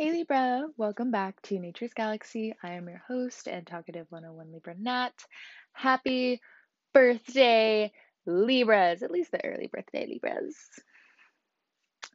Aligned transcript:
Hey 0.00 0.12
Libra, 0.12 0.68
welcome 0.76 1.10
back 1.10 1.42
to 1.42 1.58
Nature's 1.58 1.92
Galaxy. 1.92 2.54
I 2.62 2.74
am 2.74 2.88
your 2.88 3.02
host 3.08 3.48
and 3.48 3.66
talkative 3.66 4.06
101 4.10 4.52
Libra 4.52 4.76
Nat. 4.78 5.10
Happy 5.72 6.40
birthday, 6.94 7.90
Libras, 8.24 9.02
at 9.02 9.10
least 9.10 9.32
the 9.32 9.44
early 9.44 9.66
birthday 9.66 10.06
Libras. 10.06 10.54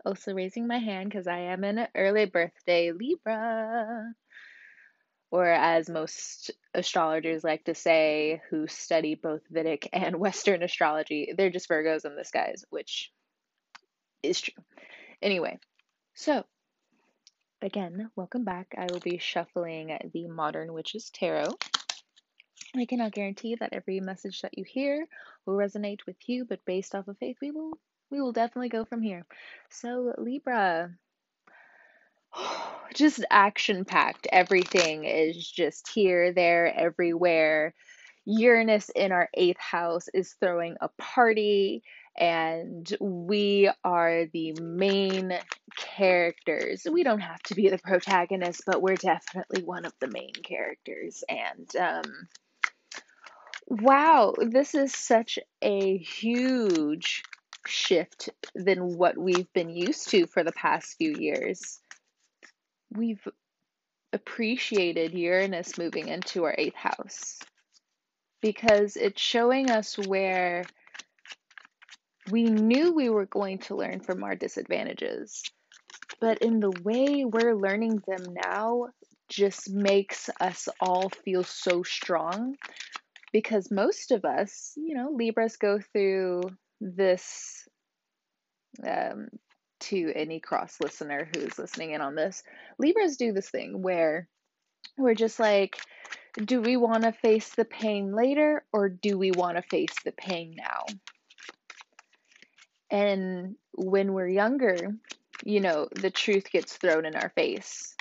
Also 0.05 0.33
raising 0.33 0.65
my 0.65 0.77
hand 0.77 1.09
because 1.09 1.27
I 1.27 1.39
am 1.39 1.65
an 1.65 1.89
early 1.93 2.23
birthday 2.23 2.93
Libra. 2.93 4.13
Or 5.29 5.45
as 5.45 5.89
most 5.89 6.51
astrologers 6.73 7.43
like 7.43 7.65
to 7.65 7.75
say, 7.75 8.41
who 8.49 8.65
study 8.67 9.15
both 9.15 9.41
Vedic 9.51 9.89
and 9.91 10.15
Western 10.21 10.63
astrology, 10.63 11.33
they're 11.37 11.49
just 11.49 11.67
Virgos 11.67 12.05
in 12.05 12.15
the 12.15 12.23
skies, 12.23 12.63
which 12.69 13.11
is 14.23 14.39
true. 14.39 14.63
Anyway, 15.21 15.59
so 16.13 16.45
Again, 17.63 18.11
welcome 18.17 18.43
back. 18.43 18.75
I 18.77 18.87
will 18.91 18.99
be 18.99 19.19
shuffling 19.19 19.97
the 20.11 20.27
Modern 20.27 20.73
Witches 20.73 21.09
Tarot. 21.11 21.55
I 22.75 22.83
cannot 22.83 23.13
guarantee 23.13 23.55
that 23.55 23.71
every 23.71 24.01
message 24.01 24.41
that 24.41 24.57
you 24.57 24.65
hear 24.65 25.07
will 25.45 25.53
resonate 25.53 26.05
with 26.05 26.17
you, 26.27 26.43
but 26.43 26.59
based 26.65 26.93
off 26.93 27.07
of 27.07 27.17
faith, 27.19 27.37
we 27.41 27.51
will 27.51 27.79
we 28.11 28.19
will 28.19 28.33
definitely 28.33 28.67
go 28.67 28.83
from 28.83 29.01
here. 29.01 29.25
So, 29.69 30.13
Libra, 30.17 30.91
just 32.95 33.23
action 33.31 33.85
packed. 33.85 34.27
Everything 34.29 35.05
is 35.05 35.49
just 35.49 35.87
here, 35.87 36.33
there, 36.33 36.67
everywhere. 36.67 37.73
Uranus 38.25 38.89
in 38.89 39.13
our 39.13 39.29
eighth 39.35 39.61
house 39.61 40.09
is 40.13 40.35
throwing 40.41 40.75
a 40.81 40.89
party 40.97 41.81
and 42.17 42.95
we 42.99 43.69
are 43.83 44.25
the 44.31 44.53
main 44.61 45.37
characters. 45.75 46.85
We 46.91 47.03
don't 47.03 47.21
have 47.21 47.41
to 47.43 47.55
be 47.55 47.69
the 47.69 47.79
protagonist, 47.79 48.63
but 48.65 48.81
we're 48.81 48.95
definitely 48.95 49.63
one 49.63 49.85
of 49.85 49.93
the 49.99 50.07
main 50.07 50.33
characters. 50.33 51.23
And 51.27 51.75
um, 51.75 52.27
wow, 53.67 54.35
this 54.37 54.75
is 54.75 54.93
such 54.93 55.39
a 55.61 55.97
huge 55.97 57.23
shift 57.65 58.29
than 58.53 58.97
what 58.97 59.17
we've 59.17 59.51
been 59.53 59.69
used 59.69 60.09
to 60.09 60.27
for 60.27 60.43
the 60.43 60.51
past 60.51 60.97
few 60.97 61.13
years. 61.13 61.79
We've 62.91 63.25
appreciated 64.11 65.13
Uranus 65.13 65.77
moving 65.79 66.07
into 66.07 66.43
our 66.43 66.53
eighth 66.55 66.75
house 66.75 67.39
because 68.41 68.95
it's 68.95 69.21
showing 69.21 69.71
us 69.71 69.97
where 69.97 70.65
we 72.29 72.43
knew 72.43 72.93
we 72.93 73.09
were 73.09 73.25
going 73.25 73.59
to 73.59 73.75
learn 73.75 73.99
from 73.99 74.23
our 74.23 74.35
disadvantages, 74.35 75.43
but 76.19 76.39
in 76.39 76.59
the 76.59 76.71
way 76.83 77.25
we're 77.25 77.55
learning 77.55 78.01
them 78.07 78.33
now 78.45 78.87
just 79.29 79.69
makes 79.69 80.29
us 80.39 80.69
all 80.79 81.09
feel 81.09 81.43
so 81.43 81.83
strong 81.83 82.55
because 83.31 83.71
most 83.71 84.11
of 84.11 84.25
us, 84.25 84.73
you 84.75 84.95
know, 84.95 85.09
Libras 85.11 85.57
go 85.57 85.79
through 85.91 86.41
this 86.79 87.67
um, 88.87 89.27
to 89.79 90.11
any 90.15 90.39
cross 90.39 90.77
listener 90.79 91.27
who's 91.35 91.57
listening 91.57 91.91
in 91.91 92.01
on 92.01 92.15
this. 92.15 92.43
Libras 92.77 93.17
do 93.17 93.33
this 93.33 93.49
thing 93.49 93.81
where 93.81 94.27
we're 94.97 95.15
just 95.15 95.39
like, 95.39 95.77
do 96.37 96.61
we 96.61 96.77
want 96.77 97.03
to 97.03 97.11
face 97.11 97.49
the 97.49 97.65
pain 97.65 98.15
later 98.15 98.63
or 98.71 98.89
do 98.89 99.17
we 99.17 99.31
want 99.31 99.57
to 99.57 99.63
face 99.63 99.95
the 100.05 100.11
pain 100.11 100.55
now? 100.55 100.85
And 102.93 103.55
when 103.71 104.13
we're 104.13 104.27
younger, 104.27 104.95
you 105.43 105.59
know, 105.61 105.87
the 105.95 106.11
truth 106.11 106.51
gets 106.51 106.77
thrown 106.77 107.05
in 107.05 107.15
our 107.15 107.29
face. 107.29 107.95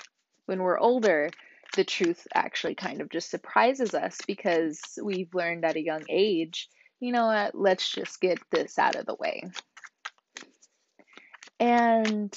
When 0.45 0.61
we're 0.61 0.79
older, 0.79 1.31
the 1.75 1.83
truth 1.83 2.27
actually 2.35 2.75
kind 2.75 3.01
of 3.01 3.09
just 3.09 3.31
surprises 3.31 3.95
us 3.95 4.19
because 4.27 4.79
we've 5.01 5.33
learned 5.33 5.65
at 5.65 5.77
a 5.77 5.83
young 5.83 6.03
age, 6.09 6.69
you 6.99 7.11
know 7.11 7.25
what, 7.25 7.55
let's 7.55 7.89
just 7.89 8.21
get 8.21 8.37
this 8.51 8.77
out 8.77 8.95
of 8.95 9.07
the 9.07 9.15
way. 9.15 9.43
And 11.59 12.31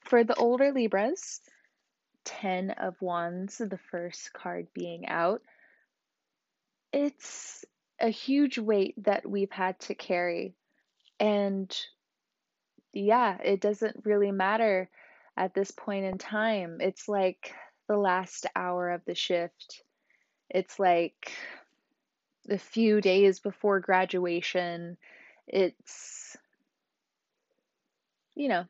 for 0.00 0.24
the 0.24 0.34
older 0.34 0.72
Libras, 0.72 1.40
10 2.24 2.72
of 2.72 3.00
Wands, 3.00 3.58
the 3.58 3.78
first 3.92 4.32
card 4.32 4.66
being 4.74 5.06
out, 5.06 5.42
it's 6.92 7.64
a 8.00 8.08
huge 8.08 8.58
weight 8.58 8.94
that 9.04 9.24
we've 9.30 9.52
had 9.52 9.78
to 9.80 9.94
carry 9.94 10.56
and 11.20 11.76
yeah, 12.92 13.38
it 13.42 13.60
doesn't 13.60 14.02
really 14.04 14.32
matter 14.32 14.88
at 15.36 15.54
this 15.54 15.70
point 15.70 16.04
in 16.04 16.18
time. 16.18 16.78
It's 16.80 17.08
like 17.08 17.54
the 17.88 17.96
last 17.96 18.46
hour 18.56 18.90
of 18.90 19.04
the 19.04 19.14
shift. 19.14 19.82
It's 20.50 20.78
like 20.78 21.32
a 22.48 22.58
few 22.58 23.00
days 23.00 23.40
before 23.40 23.80
graduation. 23.80 24.96
It's, 25.46 26.36
you 28.34 28.48
know, 28.48 28.64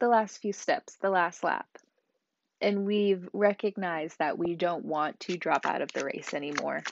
the 0.00 0.08
last 0.08 0.38
few 0.38 0.52
steps, 0.52 0.96
the 0.96 1.10
last 1.10 1.42
lap. 1.42 1.66
And 2.60 2.84
we've 2.86 3.28
recognized 3.32 4.18
that 4.18 4.38
we 4.38 4.54
don't 4.54 4.84
want 4.84 5.20
to 5.20 5.36
drop 5.36 5.66
out 5.66 5.82
of 5.82 5.92
the 5.92 6.04
race 6.04 6.34
anymore 6.34 6.82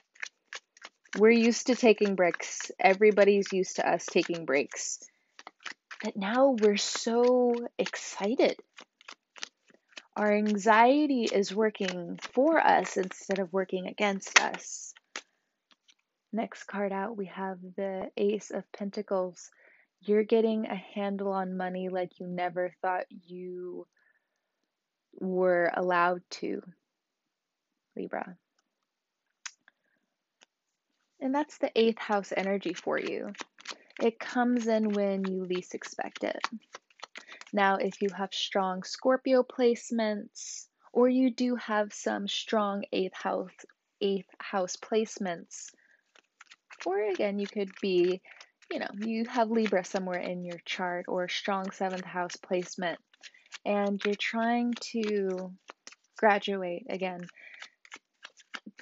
we're 1.19 1.31
used 1.31 1.69
to 1.69 1.77
taking 1.77 2.15
breaks. 2.15 2.71
Everybody's 2.78 3.53
used 3.53 3.77
to 3.77 3.88
us 3.88 4.06
taking 4.06 4.44
breaks. 4.44 5.00
But 6.03 6.16
now 6.16 6.56
we're 6.60 6.77
so 6.77 7.54
excited. 7.78 8.56
Our 10.16 10.34
anxiety 10.34 11.25
is 11.25 11.55
working 11.55 12.19
for 12.32 12.59
us 12.59 12.97
instead 12.97 13.38
of 13.38 13.53
working 13.53 13.87
against 13.87 14.41
us. 14.41 14.94
Next 16.32 16.65
card 16.65 16.93
out, 16.93 17.16
we 17.16 17.26
have 17.26 17.59
the 17.76 18.10
Ace 18.16 18.50
of 18.50 18.71
Pentacles. 18.72 19.50
You're 20.00 20.25
getting 20.25 20.66
a 20.66 20.75
handle 20.75 21.32
on 21.32 21.56
money 21.56 21.88
like 21.88 22.19
you 22.21 22.26
never 22.26 22.75
thought 22.82 23.06
you 23.10 23.87
were 25.19 25.71
allowed 25.75 26.22
to, 26.31 26.62
Libra. 27.97 28.37
And 31.26 31.34
that's 31.34 31.59
the 31.59 31.72
eighth 31.75 31.98
house 31.98 32.32
energy 32.37 32.72
for 32.72 33.00
you. 33.00 33.34
It 33.98 34.20
comes 34.20 34.69
in 34.69 34.92
when 34.94 35.26
you 35.26 35.44
least 35.44 35.75
expect 35.75 36.22
it. 36.22 36.41
Now, 37.53 37.78
if 37.78 38.00
you 38.00 38.10
have 38.10 38.32
strong 38.32 38.84
Scorpio 38.84 39.42
placements, 39.42 40.69
or 40.92 41.09
you 41.09 41.31
do 41.34 41.56
have 41.56 41.92
some 41.92 42.28
strong 42.28 42.84
eighth 42.92 43.16
house 43.16 43.50
eighth 44.00 44.28
house 44.38 44.76
placements, 44.76 45.70
or 46.84 47.03
again, 47.10 47.41
you 47.41 47.48
could 47.48 47.72
be, 47.81 48.22
you 48.70 48.78
know, 48.78 48.91
you 48.97 49.25
have 49.26 49.50
Libra 49.50 49.84
somewhere 49.84 50.20
in 50.20 50.44
your 50.44 50.60
chart 50.64 51.06
or 51.08 51.26
strong 51.26 51.72
seventh 51.72 52.06
house 52.06 52.37
placement, 52.37 53.00
and 53.64 54.00
you're 54.04 54.14
trying 54.14 54.76
to 54.93 55.53
graduate 56.19 56.87
again 56.88 57.31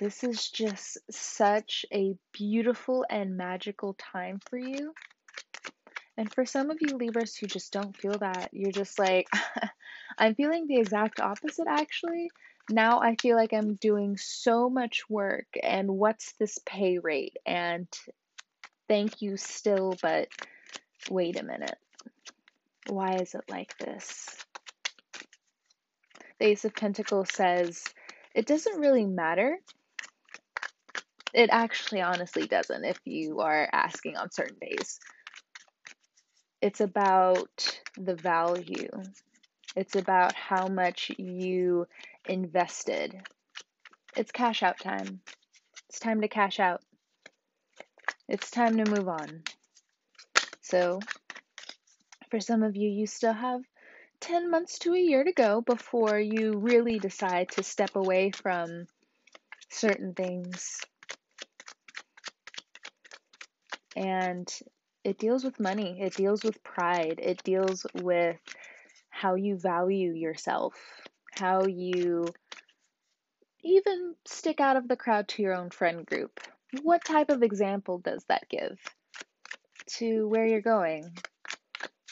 this 0.04 0.22
is 0.22 0.50
just 0.50 0.98
such 1.10 1.86
a 1.90 2.14
beautiful 2.30 3.06
and 3.08 3.38
magical 3.38 3.94
time 3.94 4.38
for 4.50 4.58
you. 4.58 4.92
And 6.18 6.30
for 6.30 6.44
some 6.44 6.70
of 6.70 6.76
you 6.82 6.98
Libras 6.98 7.34
who 7.34 7.46
just 7.46 7.72
don't 7.72 7.96
feel 7.96 8.18
that, 8.18 8.50
you're 8.52 8.70
just 8.70 8.98
like, 8.98 9.26
I'm 10.18 10.34
feeling 10.34 10.66
the 10.66 10.76
exact 10.76 11.20
opposite 11.20 11.66
actually. 11.66 12.30
Now 12.68 13.00
I 13.00 13.16
feel 13.16 13.34
like 13.34 13.54
I'm 13.54 13.76
doing 13.76 14.18
so 14.18 14.68
much 14.68 15.08
work, 15.08 15.46
and 15.62 15.88
what's 15.88 16.32
this 16.32 16.58
pay 16.66 16.98
rate? 16.98 17.38
And 17.46 17.88
thank 18.90 19.22
you 19.22 19.38
still, 19.38 19.96
but 20.02 20.28
wait 21.08 21.40
a 21.40 21.44
minute. 21.44 21.78
Why 22.90 23.14
is 23.14 23.34
it 23.34 23.44
like 23.48 23.74
this? 23.78 24.28
The 26.38 26.48
Ace 26.48 26.66
of 26.66 26.74
Pentacles 26.74 27.32
says, 27.32 27.82
it 28.34 28.44
doesn't 28.44 28.80
really 28.80 29.06
matter 29.06 29.58
it 31.34 31.50
actually 31.50 32.00
honestly 32.00 32.46
doesn't 32.46 32.84
if 32.84 32.98
you 33.04 33.40
are 33.40 33.68
asking 33.72 34.16
on 34.16 34.30
certain 34.30 34.56
days. 34.60 35.00
It's 36.62 36.80
about 36.80 37.80
the 37.98 38.14
value. 38.14 38.88
It's 39.74 39.96
about 39.96 40.34
how 40.34 40.68
much 40.68 41.10
you 41.18 41.86
invested. 42.28 43.20
It's 44.16 44.30
cash 44.30 44.62
out 44.62 44.78
time. 44.78 45.20
It's 45.88 45.98
time 45.98 46.20
to 46.20 46.28
cash 46.28 46.60
out. 46.60 46.80
It's 48.28 48.50
time 48.50 48.78
to 48.78 48.90
move 48.90 49.08
on. 49.08 49.42
So, 50.62 51.00
for 52.30 52.38
some 52.38 52.62
of 52.62 52.76
you, 52.76 52.88
you 52.88 53.06
still 53.06 53.32
have 53.32 53.60
10 54.20 54.50
months 54.50 54.78
to 54.78 54.94
a 54.94 54.98
year 54.98 55.24
to 55.24 55.32
go 55.32 55.60
before 55.60 56.18
you 56.18 56.52
really 56.58 57.00
decide 57.00 57.50
to 57.50 57.64
step 57.64 57.96
away 57.96 58.30
from 58.30 58.86
certain 59.70 60.14
things 60.14 60.80
and 63.96 64.52
it 65.04 65.18
deals 65.18 65.44
with 65.44 65.60
money, 65.60 66.00
it 66.00 66.14
deals 66.14 66.44
with 66.44 66.62
pride, 66.64 67.20
it 67.22 67.42
deals 67.44 67.86
with 68.02 68.38
how 69.10 69.34
you 69.34 69.56
value 69.56 70.12
yourself. 70.12 70.74
how 71.32 71.64
you 71.66 72.26
even 73.64 74.14
stick 74.24 74.60
out 74.60 74.76
of 74.76 74.86
the 74.86 74.96
crowd 74.96 75.26
to 75.26 75.42
your 75.42 75.54
own 75.54 75.70
friend 75.70 76.06
group. 76.06 76.40
What 76.82 77.04
type 77.04 77.30
of 77.30 77.42
example 77.42 77.98
does 77.98 78.24
that 78.28 78.48
give 78.48 78.78
to 79.98 80.28
where 80.28 80.46
you're 80.46 80.60
going? 80.60 81.10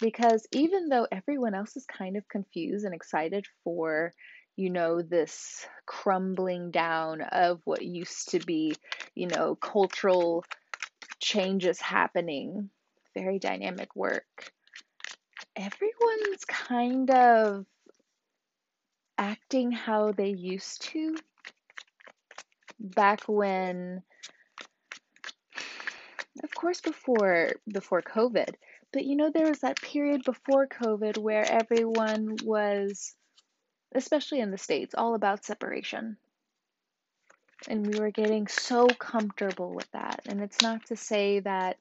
Because 0.01 0.47
even 0.53 0.89
though 0.89 1.07
everyone 1.13 1.55
else 1.55 1.77
is 1.77 1.87
kind 1.87 2.17
of 2.17 2.29
confused 2.29 2.85
and 2.85 2.95
excited 2.95 3.47
for, 3.63 4.13
you 4.57 4.71
know, 4.71 5.03
this 5.03 5.67
crumbling 5.87 6.71
down 6.71 7.23
of 7.23 7.61
what 7.65 7.85
used 7.85 8.31
to 8.31 8.41
be, 8.41 8.77
you 9.15 9.29
know, 9.29 9.55
cultural 9.55 10.45
changes 11.23 11.81
happening, 11.81 12.69
very 13.15 13.39
dynamic 13.39 13.95
work, 13.95 14.53
everyone's 15.57 16.45
kind 16.49 17.11
of 17.11 17.65
acting 19.17 19.71
how 19.71 20.13
they 20.13 20.31
used 20.31 20.83
to. 20.83 21.21
Back 22.81 23.23
when 23.29 24.03
of 26.43 26.55
course 26.55 26.81
before 26.81 27.55
before 27.71 28.03
covid. 28.03 28.55
But 28.93 29.05
you 29.05 29.17
know 29.17 29.31
there 29.31 29.49
was 29.49 29.61
that 29.61 29.81
period 29.81 30.25
before 30.25 30.67
covid 30.67 31.17
where 31.17 31.49
everyone 31.49 32.39
was 32.45 33.15
especially 33.95 34.41
in 34.41 34.51
the 34.51 34.59
states 34.59 34.95
all 34.97 35.15
about 35.15 35.45
separation 35.45 36.17
and 37.69 37.87
we 37.87 37.99
were 37.99 38.11
getting 38.11 38.47
so 38.47 38.89
comfortable 38.95 39.75
with 39.75 39.91
that 39.93 40.21
and 40.27 40.41
it's 40.43 40.63
not 40.63 40.85
to 40.87 40.97
say 40.97 41.41
that 41.41 41.77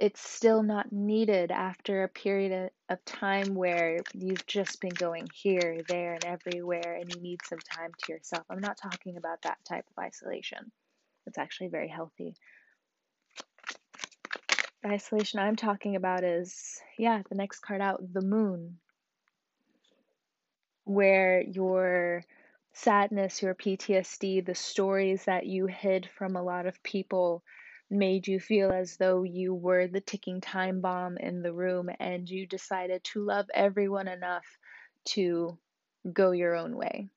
it's 0.00 0.26
still 0.26 0.62
not 0.62 0.90
needed 0.90 1.50
after 1.50 2.02
a 2.02 2.08
period 2.08 2.70
of 2.88 3.04
time 3.04 3.54
where 3.54 4.00
you've 4.14 4.46
just 4.46 4.80
been 4.80 4.94
going 4.94 5.28
here, 5.34 5.82
there, 5.88 6.14
and 6.14 6.24
everywhere, 6.24 6.94
and 6.94 7.12
you 7.14 7.20
need 7.20 7.38
some 7.46 7.58
time 7.58 7.92
to 7.98 8.12
yourself. 8.12 8.44
I'm 8.48 8.62
not 8.62 8.78
talking 8.78 9.18
about 9.18 9.42
that 9.42 9.58
type 9.68 9.84
of 9.94 10.02
isolation. 10.02 10.72
It's 11.26 11.36
actually 11.36 11.68
very 11.68 11.88
healthy. 11.88 12.34
The 14.82 14.88
isolation 14.88 15.38
I'm 15.38 15.56
talking 15.56 15.96
about 15.96 16.24
is, 16.24 16.80
yeah, 16.98 17.20
the 17.28 17.34
next 17.34 17.60
card 17.60 17.82
out, 17.82 18.00
the 18.10 18.22
moon, 18.22 18.78
where 20.84 21.42
your 21.42 22.24
sadness, 22.72 23.42
your 23.42 23.54
PTSD, 23.54 24.44
the 24.44 24.54
stories 24.54 25.24
that 25.24 25.46
you 25.46 25.66
hid 25.66 26.08
from 26.16 26.36
a 26.36 26.42
lot 26.42 26.66
of 26.66 26.82
people 26.82 27.42
made 27.90 28.28
you 28.28 28.38
feel 28.38 28.70
as 28.70 28.96
though 28.96 29.24
you 29.24 29.52
were 29.52 29.88
the 29.88 30.00
ticking 30.00 30.40
time 30.40 30.80
bomb 30.80 31.18
in 31.18 31.42
the 31.42 31.52
room 31.52 31.90
and 31.98 32.28
you 32.28 32.46
decided 32.46 33.02
to 33.02 33.24
love 33.24 33.46
everyone 33.52 34.06
enough 34.06 34.46
to 35.04 35.58
go 36.12 36.30
your 36.30 36.54
own 36.54 36.76
way. 36.76 37.08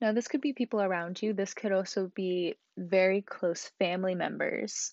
Now, 0.00 0.12
this 0.12 0.28
could 0.28 0.42
be 0.42 0.52
people 0.52 0.82
around 0.82 1.22
you, 1.22 1.32
this 1.32 1.54
could 1.54 1.72
also 1.72 2.10
be 2.14 2.56
very 2.76 3.22
close 3.22 3.70
family 3.78 4.14
members. 4.14 4.92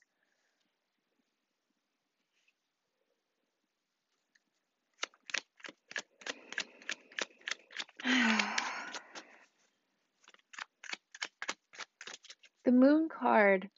The 12.71 12.77
moon 12.77 13.09
card 13.09 13.69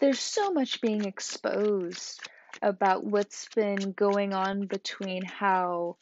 there's 0.00 0.18
so 0.18 0.50
much 0.52 0.80
being 0.80 1.04
exposed 1.04 2.20
about 2.60 3.04
what's 3.04 3.48
been 3.54 3.92
going 3.92 4.32
on 4.32 4.66
between 4.66 5.22
how 5.24 5.96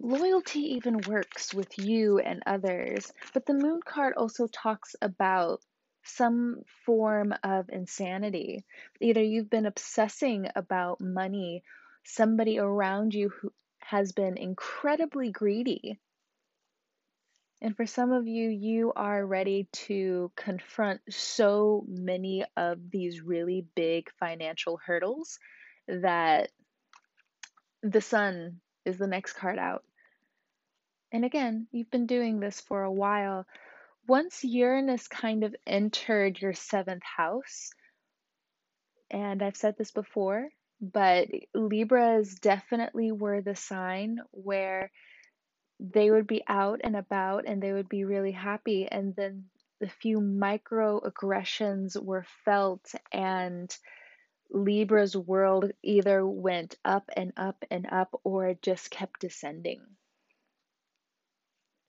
loyalty 0.00 0.74
even 0.74 1.04
works 1.06 1.54
with 1.54 1.78
you 1.78 2.18
and 2.18 2.42
others. 2.44 3.12
But 3.32 3.46
the 3.46 3.54
moon 3.54 3.78
card 3.86 4.14
also 4.16 4.48
talks 4.48 4.96
about 5.00 5.60
some 6.02 6.62
form 6.84 7.32
of 7.44 7.66
insanity. 7.68 8.64
Either 9.00 9.22
you've 9.22 9.50
been 9.50 9.66
obsessing 9.66 10.48
about 10.56 11.00
money, 11.00 11.62
somebody 12.04 12.58
around 12.58 13.14
you 13.14 13.28
who 13.28 13.52
has 13.78 14.10
been 14.10 14.38
incredibly 14.38 15.30
greedy 15.30 16.00
and 17.60 17.76
for 17.76 17.86
some 17.86 18.12
of 18.12 18.26
you, 18.26 18.48
you 18.48 18.92
are 18.94 19.24
ready 19.24 19.68
to 19.72 20.30
confront 20.36 21.00
so 21.10 21.84
many 21.88 22.44
of 22.56 22.78
these 22.90 23.20
really 23.20 23.66
big 23.74 24.10
financial 24.20 24.78
hurdles 24.84 25.38
that 25.88 26.50
the 27.82 28.00
sun 28.00 28.60
is 28.84 28.98
the 28.98 29.08
next 29.08 29.32
card 29.32 29.58
out. 29.58 29.82
And 31.10 31.24
again, 31.24 31.66
you've 31.72 31.90
been 31.90 32.06
doing 32.06 32.38
this 32.38 32.60
for 32.60 32.82
a 32.82 32.92
while. 32.92 33.44
Once 34.06 34.44
Uranus 34.44 35.08
kind 35.08 35.42
of 35.42 35.54
entered 35.66 36.40
your 36.40 36.54
seventh 36.54 37.02
house, 37.02 37.70
and 39.10 39.42
I've 39.42 39.56
said 39.56 39.76
this 39.76 39.90
before, 39.90 40.48
but 40.80 41.28
Libras 41.54 42.36
definitely 42.36 43.10
were 43.10 43.40
the 43.40 43.56
sign 43.56 44.20
where 44.30 44.92
they 45.80 46.10
would 46.10 46.26
be 46.26 46.42
out 46.48 46.80
and 46.82 46.96
about 46.96 47.44
and 47.46 47.62
they 47.62 47.72
would 47.72 47.88
be 47.88 48.04
really 48.04 48.32
happy 48.32 48.88
and 48.90 49.14
then 49.14 49.44
the 49.80 49.88
few 49.88 50.20
microaggressions 50.20 52.00
were 52.02 52.26
felt 52.44 52.92
and 53.12 53.76
Libra's 54.50 55.16
world 55.16 55.70
either 55.82 56.26
went 56.26 56.76
up 56.84 57.10
and 57.16 57.32
up 57.36 57.64
and 57.70 57.86
up 57.92 58.20
or 58.24 58.48
it 58.48 58.62
just 58.62 58.90
kept 58.90 59.20
descending. 59.20 59.80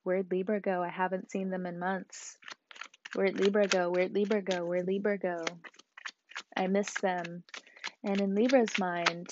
Where'd 0.03 0.31
Libra 0.31 0.59
go? 0.59 0.83
I 0.83 0.89
haven't 0.89 1.31
seen 1.31 1.49
them 1.49 1.65
in 1.65 1.79
months. 1.79 2.37
Where'd 3.15 3.39
Libra 3.39 3.67
go? 3.67 3.89
Where'd 3.89 4.13
Libra 4.13 4.41
go? 4.41 4.65
Where'd 4.65 4.87
Libra 4.87 5.17
go? 5.17 5.45
I 6.55 6.67
miss 6.67 6.93
them. 6.95 7.43
And 8.03 8.21
in 8.21 8.35
Libra's 8.35 8.77
mind, 8.77 9.27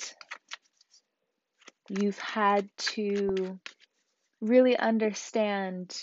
you've 1.89 2.19
had 2.19 2.69
to 2.77 3.59
really 4.41 4.77
understand 4.77 5.97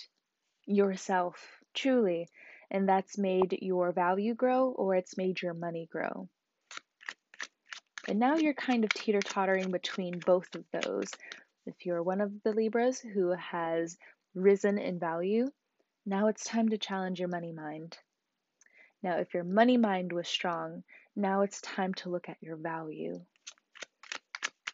yourself 0.67 1.37
truly, 1.75 2.29
and 2.71 2.89
that's 2.89 3.19
made 3.19 3.59
your 3.61 3.93
value 3.93 4.35
grow 4.35 4.69
or 4.69 4.95
it's 4.95 5.17
made 5.17 5.41
your 5.41 5.55
money 5.55 5.89
grow. 5.91 6.29
And 8.09 8.19
now 8.19 8.37
you're 8.37 8.55
kind 8.55 8.85
of 8.85 8.91
teeter 8.93 9.21
tottering 9.21 9.71
between 9.71 10.19
both 10.19 10.55
of 10.55 10.65
those. 10.73 11.11
If 11.67 11.87
you're 11.87 12.03
one 12.03 12.21
of 12.21 12.43
the 12.43 12.53
Libras 12.53 13.01
who 13.01 13.31
has 13.31 13.97
risen 14.35 14.79
in 14.79 14.99
value, 14.99 15.47
now 16.05 16.27
it's 16.27 16.45
time 16.45 16.69
to 16.69 16.79
challenge 16.79 17.19
your 17.19 17.29
money 17.29 17.53
mind. 17.53 17.97
Now, 19.03 19.17
if 19.19 19.33
your 19.33 19.45
money 19.45 19.77
mind 19.77 20.13
was 20.13 20.29
strong, 20.29 20.83
now 21.17 21.43
it's 21.43 21.61
time 21.61 21.95
to 21.95 22.11
look 22.11 22.29
at 22.29 22.43
your 22.43 22.57
value. 22.57 23.21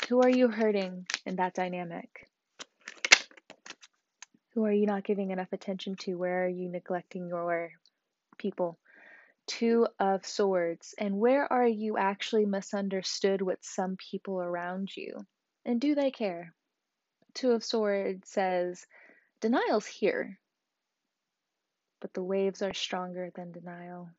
Who 0.08 0.22
are 0.22 0.28
you 0.30 0.48
hurting 0.48 1.06
in 1.26 1.36
that 1.36 1.54
dynamic? 1.54 2.29
Who 4.60 4.66
are 4.66 4.72
you 4.72 4.84
not 4.84 5.04
giving 5.04 5.30
enough 5.30 5.54
attention 5.54 5.96
to? 6.00 6.16
Where 6.16 6.44
are 6.44 6.48
you 6.48 6.68
neglecting 6.68 7.28
your 7.28 7.70
people? 8.36 8.78
Two 9.46 9.86
of 9.98 10.26
Swords. 10.26 10.94
And 10.98 11.18
where 11.18 11.50
are 11.50 11.66
you 11.66 11.96
actually 11.96 12.44
misunderstood 12.44 13.40
with 13.40 13.60
some 13.62 13.96
people 13.96 14.38
around 14.38 14.94
you? 14.94 15.16
And 15.64 15.80
do 15.80 15.94
they 15.94 16.10
care? 16.10 16.52
Two 17.32 17.52
of 17.52 17.64
Swords 17.64 18.28
says, 18.28 18.84
Denial's 19.40 19.86
here, 19.86 20.38
but 22.02 22.12
the 22.12 22.22
waves 22.22 22.60
are 22.60 22.74
stronger 22.74 23.30
than 23.34 23.52
denial. 23.52 24.10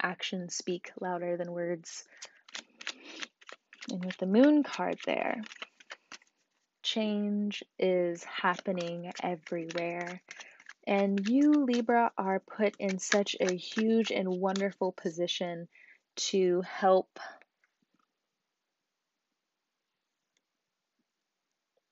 Actions 0.00 0.54
speak 0.54 0.90
louder 0.98 1.36
than 1.36 1.52
words. 1.52 2.04
And 3.90 4.02
with 4.02 4.16
the 4.16 4.24
moon 4.24 4.62
card 4.62 4.96
there, 5.04 5.42
change 6.82 7.62
is 7.78 8.24
happening 8.24 9.12
everywhere. 9.22 10.20
And 10.86 11.28
you, 11.28 11.52
Libra, 11.52 12.12
are 12.18 12.40
put 12.40 12.74
in 12.78 12.98
such 12.98 13.36
a 13.40 13.56
huge 13.56 14.10
and 14.10 14.28
wonderful 14.28 14.92
position 14.92 15.68
to 16.16 16.62
help 16.62 17.20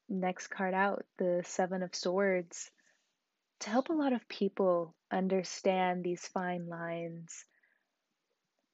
next 0.08 0.48
card 0.48 0.74
out, 0.74 1.04
the 1.18 1.42
Seven 1.46 1.82
of 1.82 1.94
Swords, 1.94 2.70
to 3.60 3.70
help 3.70 3.90
a 3.90 3.94
lot 3.94 4.12
of 4.12 4.28
people 4.28 4.94
understand 5.10 6.02
these 6.02 6.26
fine 6.26 6.66
lines. 6.68 7.44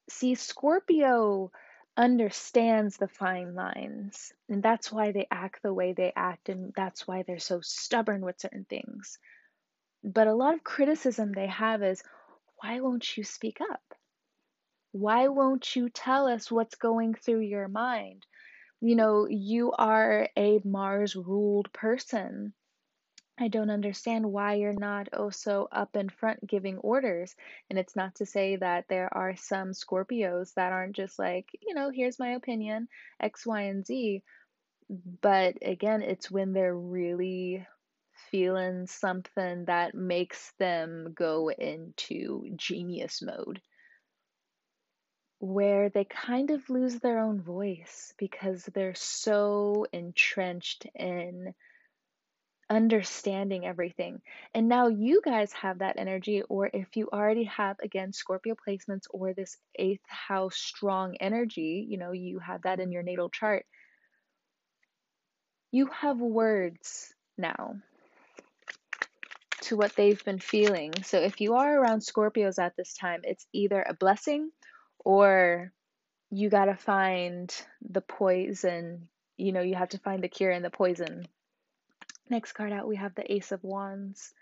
See, 0.09 0.35
Scorpio 0.35 1.51
understands 1.97 2.97
the 2.97 3.07
fine 3.07 3.55
lines. 3.55 4.31
And 4.47 4.63
that's 4.63 4.91
why 4.91 5.11
they 5.11 5.27
act 5.31 5.63
the 5.63 5.73
way 5.73 5.93
they 5.93 6.13
act, 6.15 6.49
and 6.49 6.71
that's 6.75 7.07
why 7.07 7.23
they're 7.23 7.39
so 7.39 7.59
stubborn 7.61 8.21
with 8.21 8.39
certain 8.39 8.65
things. 8.65 9.17
But 10.03 10.27
a 10.27 10.35
lot 10.35 10.53
of 10.53 10.63
criticism 10.63 11.33
they 11.33 11.47
have 11.47 11.83
is 11.83 12.03
why 12.61 12.79
won't 12.79 13.17
you 13.17 13.23
speak 13.23 13.59
up? 13.61 13.81
Why 14.91 15.27
won't 15.27 15.75
you 15.75 15.89
tell 15.89 16.27
us 16.27 16.51
what's 16.51 16.75
going 16.75 17.15
through 17.15 17.41
your 17.41 17.67
mind? 17.67 18.25
You 18.79 18.95
know, 18.95 19.27
you 19.27 19.71
are 19.73 20.29
a 20.37 20.61
Mars 20.63 21.15
ruled 21.15 21.73
person. 21.73 22.53
I 23.39 23.49
don't 23.49 23.69
understand 23.69 24.25
why 24.31 24.55
you're 24.55 24.73
not 24.73 25.13
also 25.13 25.67
up 25.71 25.95
in 25.95 26.09
front 26.09 26.45
giving 26.45 26.79
orders. 26.79 27.35
And 27.69 27.77
it's 27.77 27.95
not 27.95 28.15
to 28.15 28.25
say 28.25 28.55
that 28.55 28.85
there 28.89 29.13
are 29.15 29.35
some 29.35 29.73
Scorpios 29.73 30.53
that 30.55 30.73
aren't 30.73 30.95
just 30.95 31.19
like, 31.19 31.47
you 31.61 31.75
know, 31.75 31.91
here's 31.91 32.17
my 32.17 32.29
opinion, 32.29 32.87
X, 33.19 33.45
Y, 33.45 33.61
and 33.61 33.85
Z. 33.85 34.23
But 35.21 35.57
again, 35.61 36.01
it's 36.01 36.31
when 36.31 36.53
they're 36.53 36.75
really 36.75 37.67
feeling 38.31 38.87
something 38.87 39.65
that 39.65 39.93
makes 39.93 40.51
them 40.57 41.13
go 41.13 41.49
into 41.51 42.49
genius 42.55 43.21
mode, 43.21 43.61
where 45.39 45.89
they 45.89 46.05
kind 46.05 46.49
of 46.49 46.67
lose 46.69 46.95
their 46.95 47.19
own 47.19 47.39
voice 47.39 48.13
because 48.17 48.63
they're 48.73 48.95
so 48.95 49.85
entrenched 49.93 50.87
in 50.95 51.53
understanding 52.69 53.65
everything. 53.65 54.21
And 54.53 54.67
now 54.67 54.87
you 54.87 55.21
guys 55.23 55.51
have 55.53 55.79
that 55.79 55.95
energy, 55.97 56.43
or 56.49 56.69
if 56.71 56.95
you 56.95 57.09
already 57.11 57.45
have, 57.45 57.77
again, 57.81 58.13
Scorpio 58.13 58.55
placements 58.55 59.03
or 59.09 59.33
this 59.33 59.57
eighth 59.75 60.07
house 60.07 60.57
strong 60.57 61.15
energy, 61.19 61.85
you 61.89 61.97
know, 61.97 62.11
you 62.11 62.39
have 62.39 62.63
that 62.63 62.79
in 62.79 62.91
your 62.91 63.03
natal 63.03 63.29
chart, 63.29 63.65
you 65.71 65.87
have 65.87 66.19
words 66.19 67.13
now 67.37 67.75
to 69.61 69.75
what 69.77 69.95
they've 69.95 70.23
been 70.23 70.39
feeling. 70.39 70.93
So 71.03 71.19
if 71.19 71.41
you 71.41 71.55
are 71.55 71.79
around 71.79 71.99
Scorpios 71.99 72.59
at 72.59 72.75
this 72.77 72.93
time, 72.93 73.21
it's 73.23 73.45
either 73.53 73.81
a 73.81 73.93
blessing 73.93 74.51
or 74.99 75.71
you 76.29 76.49
got 76.49 76.65
to 76.65 76.75
find 76.75 77.53
the 77.89 78.01
poison. 78.01 79.07
You 79.37 79.51
know, 79.51 79.61
you 79.61 79.75
have 79.75 79.89
to 79.89 79.99
find 79.99 80.23
the 80.23 80.29
cure 80.29 80.51
in 80.51 80.63
the 80.63 80.69
poison 80.69 81.27
Next 82.29 82.53
card 82.53 82.73
out, 82.73 82.87
we 82.87 82.97
have 82.97 83.15
the 83.15 83.31
Ace 83.31 83.51
of 83.51 83.63
Wands. 83.63 84.33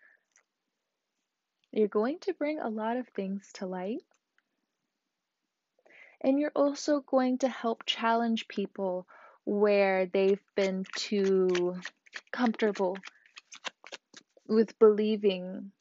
You're 1.71 1.87
going 1.87 2.17
to 2.21 2.33
bring 2.33 2.59
a 2.59 2.69
lot 2.69 2.97
of 2.97 3.07
things 3.09 3.51
to 3.55 3.67
light. 3.67 4.01
And 6.21 6.39
you're 6.39 6.51
also 6.55 7.01
going 7.01 7.39
to 7.39 7.47
help 7.47 7.85
challenge 7.85 8.47
people 8.47 9.05
where 9.43 10.07
they've 10.07 10.41
been 10.55 10.85
too 10.95 11.77
comfortable 12.31 12.97
with 14.47 14.79
believing. 14.79 15.71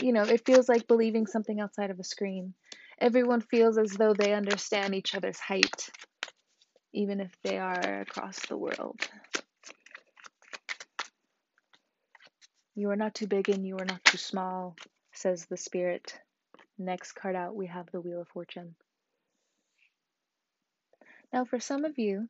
You 0.00 0.12
know, 0.12 0.22
it 0.22 0.44
feels 0.44 0.68
like 0.68 0.88
believing 0.88 1.26
something 1.26 1.60
outside 1.60 1.90
of 1.90 2.00
a 2.00 2.04
screen. 2.04 2.54
Everyone 2.98 3.42
feels 3.42 3.78
as 3.78 3.92
though 3.92 4.14
they 4.14 4.32
understand 4.32 4.94
each 4.96 5.14
other's 5.14 5.38
height 5.38 5.88
even 6.92 7.20
if 7.20 7.30
they 7.42 7.58
are 7.58 8.00
across 8.00 8.38
the 8.46 8.56
world. 8.56 9.00
You 12.74 12.90
are 12.90 12.96
not 12.96 13.14
too 13.14 13.26
big 13.26 13.48
and 13.48 13.66
you 13.66 13.76
are 13.76 13.84
not 13.84 14.04
too 14.04 14.18
small, 14.18 14.76
says 15.12 15.46
the 15.46 15.56
spirit. 15.56 16.18
Next 16.78 17.12
card 17.12 17.34
out, 17.34 17.56
we 17.56 17.66
have 17.66 17.90
the 17.90 18.00
Wheel 18.00 18.20
of 18.20 18.28
Fortune. 18.28 18.76
Now, 21.32 21.44
for 21.44 21.58
some 21.58 21.84
of 21.84 21.98
you, 21.98 22.28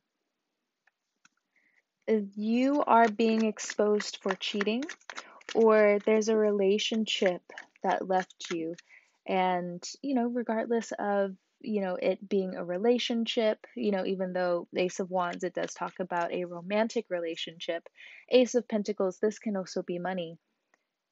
you 2.07 2.83
are 2.85 3.07
being 3.07 3.45
exposed 3.45 4.17
for 4.21 4.33
cheating, 4.33 4.83
or 5.53 5.99
there's 6.05 6.29
a 6.29 6.35
relationship 6.35 7.41
that 7.83 8.07
left 8.07 8.51
you. 8.51 8.75
And, 9.27 9.83
you 10.01 10.15
know, 10.15 10.27
regardless 10.27 10.91
of 10.97 11.35
you 11.61 11.81
know, 11.81 11.95
it 11.95 12.27
being 12.27 12.55
a 12.55 12.63
relationship, 12.63 13.65
you 13.75 13.91
know, 13.91 14.05
even 14.05 14.33
though 14.33 14.67
Ace 14.75 14.99
of 14.99 15.09
Wands, 15.09 15.43
it 15.43 15.53
does 15.53 15.73
talk 15.73 15.93
about 15.99 16.33
a 16.33 16.45
romantic 16.45 17.05
relationship. 17.09 17.87
Ace 18.29 18.55
of 18.55 18.67
Pentacles, 18.67 19.19
this 19.19 19.39
can 19.39 19.57
also 19.57 19.81
be 19.81 19.99
money. 19.99 20.37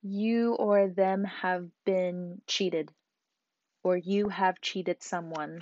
You 0.04 0.54
or 0.54 0.88
them 0.88 1.26
have 1.26 1.68
been 1.86 2.42
cheated, 2.48 2.90
or 3.84 3.98
you 3.98 4.30
have 4.30 4.62
cheated 4.62 5.04
someone. 5.04 5.62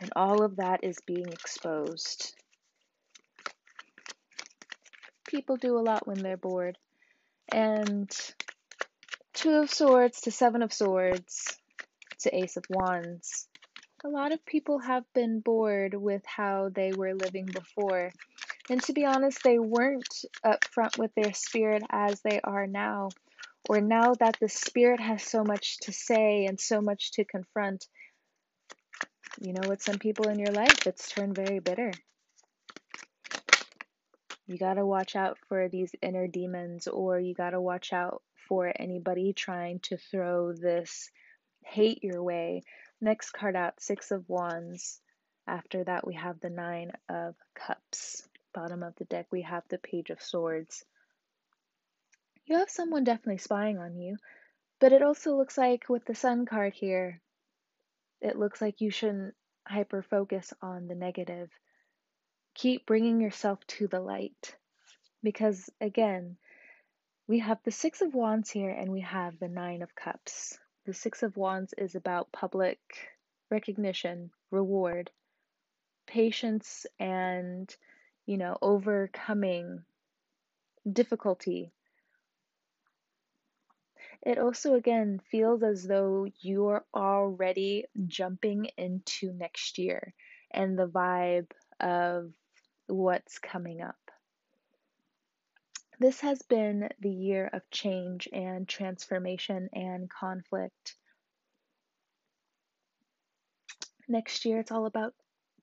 And 0.00 0.12
all 0.14 0.44
of 0.44 0.56
that 0.56 0.84
is 0.84 0.98
being 1.04 1.28
exposed. 1.32 2.32
People 5.26 5.56
do 5.56 5.76
a 5.78 5.80
lot 5.80 6.06
when 6.06 6.22
they're 6.22 6.36
bored. 6.36 6.78
And 7.50 8.08
Two 9.34 9.54
of 9.54 9.70
Swords 9.70 10.20
to 10.22 10.30
Seven 10.30 10.62
of 10.62 10.72
Swords 10.72 11.58
to 12.20 12.34
Ace 12.34 12.56
of 12.56 12.64
Wands. 12.68 13.48
A 14.04 14.08
lot 14.08 14.32
of 14.32 14.44
people 14.46 14.78
have 14.78 15.04
been 15.14 15.40
bored 15.40 15.94
with 15.94 16.22
how 16.24 16.70
they 16.74 16.92
were 16.92 17.14
living 17.14 17.52
before. 17.52 18.12
And 18.70 18.82
to 18.82 18.92
be 18.92 19.04
honest, 19.04 19.42
they 19.42 19.58
weren't 19.58 20.24
upfront 20.44 20.96
with 20.96 21.14
their 21.14 21.32
spirit 21.32 21.82
as 21.90 22.20
they 22.22 22.40
are 22.40 22.66
now. 22.66 23.14
Or 23.64 23.80
now 23.80 24.14
that 24.14 24.36
the 24.40 24.48
spirit 24.48 25.00
has 25.00 25.22
so 25.22 25.42
much 25.44 25.78
to 25.80 25.92
say 25.92 26.46
and 26.46 26.60
so 26.60 26.80
much 26.80 27.12
to 27.12 27.24
confront. 27.24 27.86
You 29.40 29.52
know, 29.52 29.66
with 29.68 29.82
some 29.82 29.98
people 29.98 30.28
in 30.28 30.38
your 30.38 30.52
life, 30.52 30.80
it's 30.86 31.10
turned 31.10 31.34
very 31.34 31.60
bitter. 31.60 31.98
You 34.46 34.58
got 34.58 34.74
to 34.74 34.86
watch 34.86 35.14
out 35.14 35.38
for 35.48 35.68
these 35.68 35.94
inner 36.00 36.26
demons, 36.26 36.88
or 36.88 37.20
you 37.20 37.34
got 37.34 37.50
to 37.50 37.60
watch 37.60 37.92
out 37.92 38.22
for 38.48 38.72
anybody 38.74 39.34
trying 39.34 39.80
to 39.80 39.98
throw 39.98 40.54
this 40.54 41.10
hate 41.68 42.02
your 42.02 42.22
way. 42.22 42.62
Next 43.00 43.30
card 43.30 43.54
out, 43.56 43.80
Six 43.80 44.10
of 44.10 44.28
Wands. 44.28 45.00
After 45.46 45.84
that, 45.84 46.06
we 46.06 46.14
have 46.14 46.40
the 46.40 46.50
Nine 46.50 46.92
of 47.08 47.34
Cups. 47.54 48.26
Bottom 48.54 48.82
of 48.82 48.94
the 48.96 49.04
deck, 49.04 49.26
we 49.30 49.42
have 49.42 49.62
the 49.68 49.78
Page 49.78 50.10
of 50.10 50.22
Swords. 50.22 50.84
You 52.46 52.56
have 52.58 52.70
someone 52.70 53.04
definitely 53.04 53.38
spying 53.38 53.78
on 53.78 53.96
you, 53.96 54.16
but 54.80 54.92
it 54.92 55.02
also 55.02 55.36
looks 55.36 55.58
like 55.58 55.88
with 55.88 56.04
the 56.06 56.14
Sun 56.14 56.46
card 56.46 56.72
here, 56.72 57.20
it 58.20 58.38
looks 58.38 58.60
like 58.60 58.80
you 58.80 58.90
shouldn't 58.90 59.34
hyper 59.66 60.02
focus 60.02 60.52
on 60.62 60.88
the 60.88 60.94
negative. 60.94 61.50
Keep 62.54 62.86
bringing 62.86 63.20
yourself 63.20 63.64
to 63.68 63.86
the 63.86 64.00
light. 64.00 64.56
Because 65.22 65.70
again, 65.80 66.36
we 67.26 67.40
have 67.40 67.58
the 67.64 67.70
Six 67.70 68.00
of 68.00 68.14
Wands 68.14 68.50
here 68.50 68.70
and 68.70 68.90
we 68.90 69.02
have 69.02 69.38
the 69.38 69.48
Nine 69.48 69.82
of 69.82 69.94
Cups. 69.94 70.58
The 70.88 70.94
Six 70.94 71.22
of 71.22 71.36
Wands 71.36 71.74
is 71.76 71.96
about 71.96 72.32
public 72.32 72.78
recognition, 73.50 74.30
reward, 74.50 75.10
patience, 76.06 76.86
and, 76.98 77.76
you 78.24 78.38
know, 78.38 78.56
overcoming 78.62 79.84
difficulty. 80.90 81.72
It 84.22 84.38
also, 84.38 84.76
again, 84.76 85.20
feels 85.30 85.62
as 85.62 85.86
though 85.86 86.26
you're 86.40 86.86
already 86.94 87.84
jumping 88.06 88.70
into 88.78 89.34
next 89.34 89.76
year 89.76 90.14
and 90.50 90.78
the 90.78 90.88
vibe 90.88 91.50
of 91.80 92.32
what's 92.86 93.38
coming 93.38 93.82
up. 93.82 94.07
This 96.00 96.20
has 96.20 96.40
been 96.42 96.88
the 97.00 97.10
year 97.10 97.50
of 97.52 97.68
change 97.72 98.28
and 98.32 98.68
transformation 98.68 99.68
and 99.72 100.08
conflict. 100.08 100.94
Next 104.06 104.44
year, 104.44 104.60
it's 104.60 104.70
all 104.70 104.86
about 104.86 105.14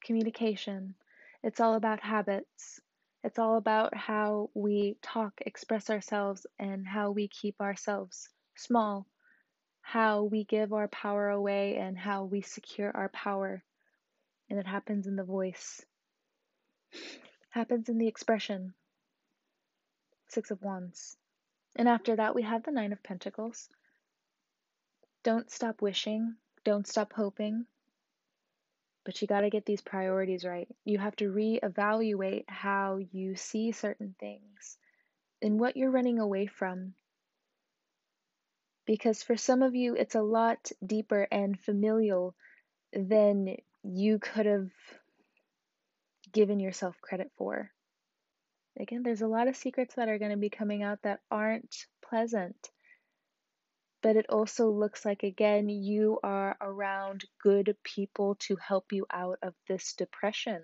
communication, 0.03 0.95
it's 1.41 1.61
all 1.61 1.75
about 1.75 2.01
habits, 2.01 2.81
it's 3.23 3.39
all 3.39 3.55
about 3.55 3.95
how 3.95 4.49
we 4.53 4.97
talk, 5.01 5.33
express 5.39 5.89
ourselves, 5.89 6.45
and 6.59 6.85
how 6.85 7.11
we 7.11 7.29
keep 7.29 7.61
ourselves 7.61 8.27
small, 8.55 9.07
how 9.81 10.23
we 10.23 10.43
give 10.43 10.73
our 10.73 10.89
power 10.89 11.29
away, 11.29 11.77
and 11.77 11.97
how 11.97 12.25
we 12.25 12.41
secure 12.41 12.91
our 12.93 13.09
power. 13.09 13.63
And 14.49 14.59
it 14.59 14.67
happens 14.67 15.07
in 15.07 15.15
the 15.15 15.23
voice, 15.23 15.81
happens 17.51 17.87
in 17.87 17.97
the 17.97 18.07
expression. 18.07 18.73
Six 20.27 20.51
of 20.51 20.61
Wands. 20.61 21.17
And 21.75 21.87
after 21.87 22.15
that, 22.15 22.35
we 22.35 22.43
have 22.43 22.63
the 22.63 22.71
Nine 22.71 22.93
of 22.93 23.03
Pentacles. 23.03 23.69
Don't 25.23 25.51
stop 25.51 25.81
wishing, 25.81 26.35
don't 26.63 26.87
stop 26.87 27.13
hoping, 27.13 27.65
but 29.05 29.21
you 29.21 29.27
got 29.27 29.41
to 29.41 29.49
get 29.49 29.65
these 29.65 29.81
priorities 29.81 30.43
right. 30.43 30.67
You 30.83 30.97
have 30.97 31.15
to 31.17 31.31
reevaluate 31.31 32.45
how 32.47 32.99
you 33.11 33.35
see 33.35 33.71
certain 33.71 34.15
things 34.19 34.77
and 35.41 35.59
what 35.59 35.77
you're 35.77 35.91
running 35.91 36.19
away 36.19 36.47
from. 36.47 36.93
Because 38.85 39.23
for 39.23 39.37
some 39.37 39.61
of 39.61 39.75
you, 39.75 39.95
it's 39.95 40.15
a 40.15 40.21
lot 40.21 40.71
deeper 40.85 41.27
and 41.31 41.59
familial 41.59 42.35
than 42.93 43.57
you 43.83 44.19
could 44.19 44.45
have 44.45 44.71
given 46.31 46.59
yourself 46.59 46.95
credit 47.01 47.31
for. 47.37 47.71
Again, 48.79 49.03
there's 49.03 49.21
a 49.21 49.27
lot 49.27 49.47
of 49.47 49.55
secrets 49.55 49.95
that 49.95 50.09
are 50.09 50.19
going 50.19 50.31
to 50.31 50.37
be 50.37 50.49
coming 50.49 50.83
out 50.83 51.01
that 51.03 51.21
aren't 51.31 51.75
pleasant. 52.01 52.71
but 54.01 54.15
it 54.17 54.27
also 54.29 54.69
looks 54.69 55.03
like, 55.03 55.23
again, 55.23 55.67
you 55.67 56.19
are 56.21 56.55
around 56.61 57.25
good 57.41 57.75
people 57.83 58.35
to 58.35 58.55
help 58.57 58.91
you 58.93 59.07
out 59.09 59.39
of 59.41 59.55
this 59.67 59.93
depression 59.93 60.61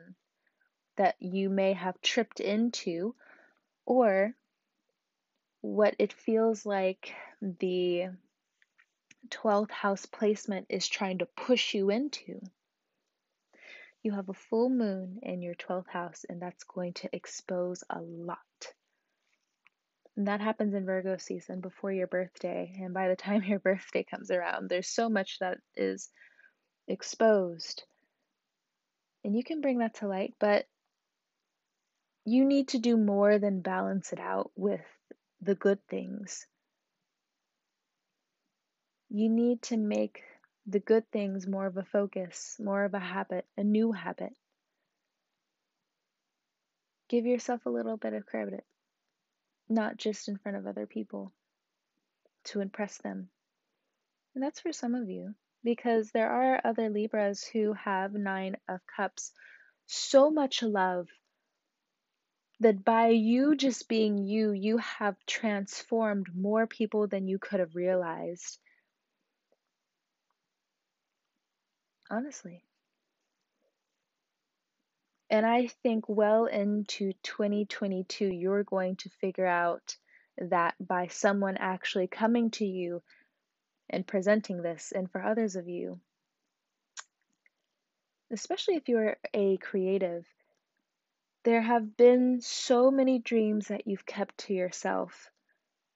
that 0.98 1.15
you 1.20 1.50
may 1.50 1.74
have 1.74 2.00
tripped 2.01 2.39
into, 2.39 3.15
or 3.86 4.36
what 5.62 5.96
it 5.98 6.13
feels 6.13 6.68
like 6.68 7.15
the 7.41 8.10
12th 9.30 9.72
house 9.72 10.06
placement 10.06 10.68
is 10.70 10.88
trying 10.88 11.18
to 11.20 11.25
push 11.25 11.74
you 11.74 11.89
into. 11.89 12.41
You 14.03 14.13
have 14.13 14.29
a 14.29 14.34
full 14.34 14.70
moon 14.70 15.20
in 15.22 15.41
your 15.41 15.55
12th 15.55 15.88
house, 15.88 16.25
and 16.27 16.41
that's 16.41 16.63
going 16.63 16.93
to 16.93 17.10
expose 17.13 17.84
a 17.89 18.01
lot. 18.01 18.39
And 20.17 20.27
that 20.27 20.41
happens 20.41 20.74
in 20.74 20.86
Virgo 20.86 21.17
season 21.17 21.62
before 21.62 21.91
your 21.91 22.08
birthday. 22.08 22.74
And 22.81 22.93
by 22.93 23.08
the 23.08 23.15
time 23.15 23.43
your 23.46 23.60
birthday 23.60 24.03
comes 24.03 24.31
around, 24.31 24.70
there's 24.70 24.88
so 24.88 25.10
much 25.10 25.39
that 25.39 25.60
is 25.75 26.10
exposed. 26.88 27.84
And 29.24 29.36
you 29.36 29.43
can 29.43 29.62
bring 29.62 29.79
that 29.79 29.96
to 29.96 30.08
light, 30.08 30.34
but 30.39 30.65
you 32.25 32.46
need 32.46 32.70
to 32.70 32.79
do 32.79 32.98
more 32.98 33.39
than 33.39 33.62
balance 33.62 34.13
it 34.13 34.20
out 34.20 34.51
with 34.55 34.86
the 35.41 35.55
good 35.55 35.79
things. 35.88 36.46
You 39.10 39.29
need 39.29 39.62
to 39.63 39.77
make 39.77 40.24
the 40.68 40.80
good 40.80 41.10
things 41.12 41.48
more 41.48 41.65
of 41.65 41.77
a 41.77 41.84
focus, 41.84 42.58
more 42.60 42.84
of 42.86 42.94
a 42.94 43.00
habit, 43.00 43.46
a 43.58 43.63
new 43.63 43.91
habit. 43.91 44.34
Give 47.10 47.25
yourself 47.25 47.65
a 47.65 47.70
little 47.70 47.98
bit 47.98 48.13
of 48.13 48.25
credit 48.25 48.65
not 49.72 49.98
just 49.98 50.27
in 50.27 50.38
front 50.38 50.58
of 50.58 50.68
other 50.68 50.86
people 50.86 51.32
to 52.44 52.60
impress 52.60 52.98
them. 52.98 53.30
And 54.36 54.44
that's 54.44 54.60
for 54.60 54.74
some 54.74 54.96
of 54.96 55.10
you 55.10 55.34
because 55.63 56.12
there 56.12 56.30
are 56.30 56.62
other 56.63 56.89
Libras 56.89 57.44
who 57.44 57.74
have 57.74 58.13
Nine 58.13 58.58
of 58.68 58.80
Cups, 58.96 59.32
so 59.86 60.30
much 60.30 60.63
love 60.63 61.08
that 62.60 62.84
by 62.84 63.08
you 63.08 63.56
just 63.56 63.88
being 63.88 64.18
you, 64.25 64.51
you 64.51 64.77
have 64.77 65.15
transformed 65.25 66.27
more 66.36 66.68
people 66.68 67.08
than 67.08 67.27
you 67.27 67.39
could 67.39 67.60
have 67.60 67.75
realized. 67.75 68.60
Honestly. 72.12 72.62
And 75.30 75.46
I 75.46 75.68
think 75.68 76.10
well 76.10 76.46
into 76.46 77.13
2022, 77.24 78.25
you're 78.25 78.65
going 78.65 78.98
to 78.98 79.10
figure 79.22 79.48
out 79.48 79.96
that 80.38 80.75
by 80.86 81.08
someone 81.08 81.56
actually 81.56 82.08
coming 82.08 82.51
to 82.51 82.65
you 82.65 83.01
and 83.89 84.06
presenting 84.06 84.62
this, 84.62 84.91
and 84.94 85.10
for 85.10 85.24
others 85.24 85.56
of 85.56 85.70
you, 85.70 86.01
especially 88.30 88.75
if 88.75 88.89
you're 88.89 89.15
a 89.34 89.56
creative, 89.58 90.25
there 91.46 91.62
have 91.62 91.96
been 91.96 92.41
so 92.41 92.91
many 92.91 93.20
dreams 93.20 93.70
that 93.70 93.88
you've 93.88 94.06
kept 94.06 94.38
to 94.39 94.53
yourself. 94.53 95.30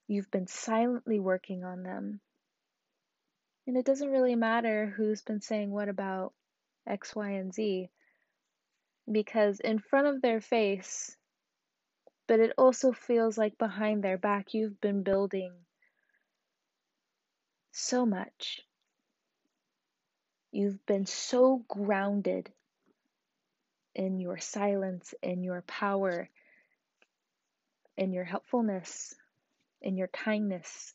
You've 0.08 0.32
been 0.32 0.48
silently 0.48 1.20
working 1.20 1.66
on 1.66 1.84
them. 1.84 2.22
And 3.68 3.78
it 3.78 3.86
doesn't 3.86 4.12
really 4.12 4.36
matter 4.36 4.94
who's 4.96 5.22
been 5.22 5.42
saying 5.42 5.72
what 5.72 5.90
about 5.90 6.34
X, 6.88 7.16
Y, 7.16 7.32
and 7.32 7.54
Z 7.54 7.90
because 9.12 9.60
in 9.60 9.80
front 9.80 10.08
of 10.08 10.22
their 10.22 10.42
face, 10.42 11.16
but 12.28 12.40
it 12.40 12.54
also 12.58 12.92
feels 12.92 13.38
like 13.38 13.58
behind 13.58 14.04
their 14.04 14.18
back, 14.18 14.54
you've 14.54 14.80
been 14.82 15.04
building 15.04 15.54
so 17.72 18.06
much. 18.06 18.62
You've 20.52 20.84
been 20.86 21.06
so 21.06 21.64
grounded 21.68 22.52
in 23.94 24.20
your 24.20 24.40
silence, 24.40 25.14
in 25.22 25.44
your 25.44 25.62
power, 25.62 26.30
in 27.98 28.12
your 28.12 28.24
helpfulness, 28.24 29.14
in 29.82 29.98
your 29.98 30.08
kindness. 30.08 30.94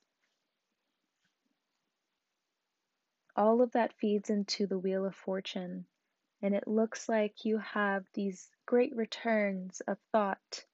All 3.40 3.62
of 3.62 3.72
that 3.72 3.94
feeds 3.94 4.28
into 4.28 4.66
the 4.66 4.78
Wheel 4.78 5.06
of 5.06 5.16
Fortune 5.16 5.86
and 6.42 6.54
it 6.54 6.68
looks 6.68 7.08
like 7.08 7.46
you 7.46 7.56
have 7.56 8.04
these 8.12 8.50
great 8.66 8.94
returns 8.94 9.80
of 9.88 9.96
thought 10.12 10.66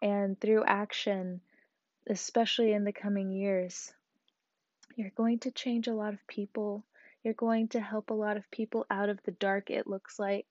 and 0.00 0.40
through 0.40 0.64
action, 0.64 1.42
especially 2.08 2.72
in 2.72 2.84
the 2.84 2.92
coming 2.92 3.32
years. 3.32 3.92
You're 4.94 5.10
going 5.10 5.40
to 5.40 5.50
change 5.50 5.88
a 5.88 5.94
lot 5.94 6.14
of 6.14 6.26
people. 6.26 6.86
You're 7.22 7.34
going 7.34 7.68
to 7.68 7.80
help 7.80 8.08
a 8.08 8.14
lot 8.14 8.38
of 8.38 8.50
people 8.50 8.86
out 8.88 9.10
of 9.10 9.22
the 9.24 9.32
dark, 9.32 9.68
it 9.68 9.86
looks 9.86 10.18
like. 10.18 10.46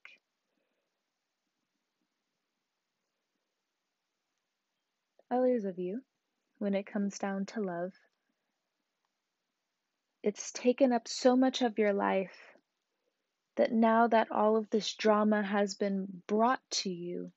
Others 5.32 5.66
of 5.66 5.80
you, 5.80 6.04
when 6.60 6.76
it 6.76 6.86
comes 6.86 7.18
down 7.18 7.48
to 7.48 7.62
love, 7.62 7.92
it's 10.26 10.52
taken 10.54 10.92
up 10.92 11.08
so 11.08 11.36
much 11.36 11.62
of 11.62 11.78
your 11.78 11.94
life 11.94 12.56
that 13.58 13.72
now 13.72 14.08
that 14.08 14.32
all 14.32 14.58
of 14.58 14.68
this 14.72 14.92
drama 14.96 15.44
has 15.44 15.76
been 15.76 16.08
brought 16.26 16.60
to 16.72 16.90
you, 16.90 17.32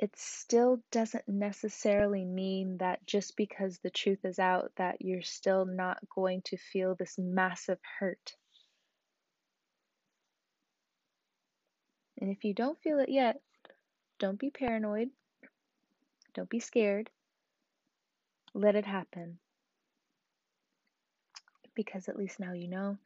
it 0.00 0.10
still 0.16 0.82
doesn't 0.90 1.28
necessarily 1.28 2.24
mean 2.24 2.76
that 2.78 3.06
just 3.06 3.36
because 3.36 3.78
the 3.78 3.90
truth 3.90 4.18
is 4.24 4.40
out 4.40 4.72
that 4.78 4.96
you're 5.00 5.22
still 5.22 5.64
not 5.64 5.98
going 6.12 6.42
to 6.44 6.56
feel 6.56 6.96
this 6.96 7.14
massive 7.16 7.78
hurt. 8.00 8.34
And 12.20 12.32
if 12.32 12.42
you 12.42 12.52
don't 12.52 12.82
feel 12.82 12.98
it 12.98 13.10
yet, 13.10 13.40
don't 14.18 14.40
be 14.40 14.50
paranoid. 14.50 15.10
Don't 16.34 16.50
be 16.50 16.58
scared. 16.58 17.10
Let 18.54 18.74
it 18.74 18.86
happen. 18.86 19.38
Because 21.74 22.08
at 22.08 22.16
least 22.16 22.40
now 22.40 22.52
you 22.52 22.68
know 22.68 22.98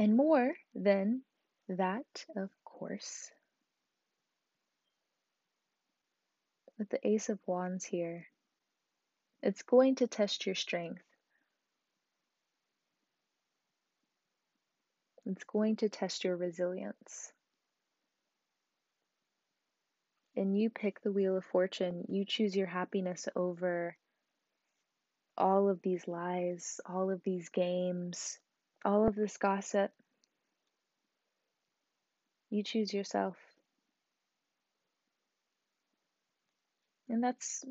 and 0.00 0.16
more 0.16 0.54
than 0.74 1.20
that, 1.68 2.24
of 2.34 2.48
course. 2.64 3.30
With 6.78 6.88
the 6.88 7.06
Ace 7.06 7.28
of 7.28 7.38
Wands 7.46 7.84
here, 7.84 8.26
it's 9.42 9.60
going 9.60 9.96
to 9.96 10.06
test 10.06 10.46
your 10.46 10.54
strength. 10.54 11.02
It's 15.26 15.44
going 15.44 15.76
to 15.76 15.90
test 15.90 16.24
your 16.24 16.36
resilience. 16.36 17.30
And 20.34 20.58
you 20.58 20.70
pick 20.70 21.02
the 21.02 21.12
Wheel 21.12 21.36
of 21.36 21.44
Fortune, 21.44 22.06
you 22.08 22.24
choose 22.24 22.56
your 22.56 22.68
happiness 22.68 23.28
over 23.36 23.98
all 25.40 25.68
of 25.68 25.80
these 25.82 26.06
lies, 26.06 26.80
all 26.86 27.10
of 27.10 27.22
these 27.24 27.48
games, 27.48 28.38
all 28.84 29.08
of 29.08 29.14
this 29.14 29.36
gossip. 29.38 29.90
You 32.50 32.62
choose 32.62 32.92
yourself. 32.92 33.36
And 37.08 37.24
that's 37.24 37.64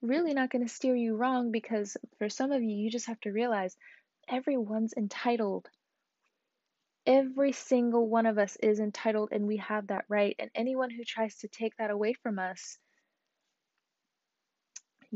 really 0.00 0.32
not 0.32 0.50
going 0.50 0.66
to 0.66 0.72
steer 0.72 0.94
you 0.94 1.16
wrong 1.16 1.50
because 1.50 1.96
for 2.18 2.28
some 2.28 2.52
of 2.52 2.62
you, 2.62 2.74
you 2.74 2.90
just 2.90 3.06
have 3.06 3.20
to 3.20 3.32
realize 3.32 3.76
everyone's 4.28 4.94
entitled. 4.96 5.68
Every 7.06 7.52
single 7.52 8.08
one 8.08 8.26
of 8.26 8.38
us 8.38 8.56
is 8.56 8.80
entitled, 8.80 9.30
and 9.32 9.46
we 9.46 9.58
have 9.58 9.88
that 9.88 10.04
right. 10.08 10.34
And 10.38 10.50
anyone 10.54 10.90
who 10.90 11.04
tries 11.04 11.36
to 11.38 11.48
take 11.48 11.76
that 11.76 11.90
away 11.90 12.14
from 12.14 12.38
us, 12.38 12.78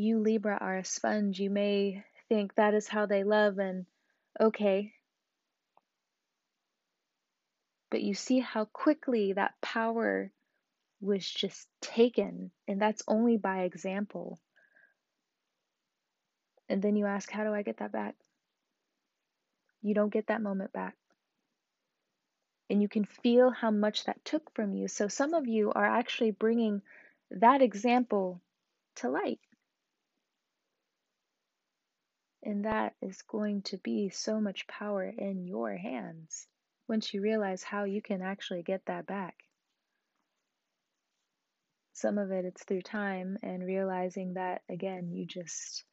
you 0.00 0.18
Libra 0.18 0.56
are 0.60 0.78
a 0.78 0.84
sponge. 0.84 1.38
You 1.38 1.50
may 1.50 2.04
think 2.28 2.54
that 2.54 2.74
is 2.74 2.88
how 2.88 3.06
they 3.06 3.24
love, 3.24 3.58
and 3.58 3.86
okay, 4.40 4.92
but 7.90 8.02
you 8.02 8.14
see 8.14 8.38
how 8.38 8.64
quickly 8.66 9.32
that 9.34 9.60
power 9.60 10.30
was 11.00 11.28
just 11.28 11.68
taken, 11.80 12.50
and 12.68 12.80
that's 12.80 13.02
only 13.08 13.36
by 13.36 13.62
example. 13.62 14.38
And 16.68 16.80
then 16.80 16.96
you 16.96 17.06
ask, 17.06 17.30
How 17.30 17.44
do 17.44 17.52
I 17.52 17.62
get 17.62 17.78
that 17.78 17.92
back? 17.92 18.14
You 19.82 19.94
don't 19.94 20.12
get 20.12 20.28
that 20.28 20.42
moment 20.42 20.72
back. 20.72 20.94
And 22.68 22.80
you 22.80 22.88
can 22.88 23.04
feel 23.04 23.50
how 23.50 23.72
much 23.72 24.04
that 24.04 24.24
took 24.24 24.54
from 24.54 24.74
you. 24.74 24.86
So, 24.86 25.08
some 25.08 25.34
of 25.34 25.48
you 25.48 25.72
are 25.72 25.84
actually 25.84 26.30
bringing 26.30 26.82
that 27.32 27.60
example 27.60 28.40
to 28.96 29.08
light. 29.08 29.40
And 32.44 32.64
that 32.66 32.94
is 33.02 33.22
going 33.22 33.62
to 33.64 33.78
be 33.78 34.10
so 34.10 34.40
much 34.40 34.66
power 34.68 35.04
in 35.04 35.46
your 35.46 35.76
hands 35.76 36.46
once 36.88 37.14
you 37.14 37.22
realize 37.22 37.62
how 37.62 37.84
you 37.84 38.02
can 38.02 38.22
actually 38.22 38.62
get 38.62 38.86
that 38.86 39.06
back. 39.06 39.36
Some 41.94 42.18
of 42.18 42.32
it 42.32 42.44
it's 42.46 42.64
through 42.64 42.82
time 42.82 43.38
and 43.42 43.64
realizing 43.64 44.34
that 44.34 44.62
again 44.70 45.12
you 45.12 45.26
just 45.26 45.84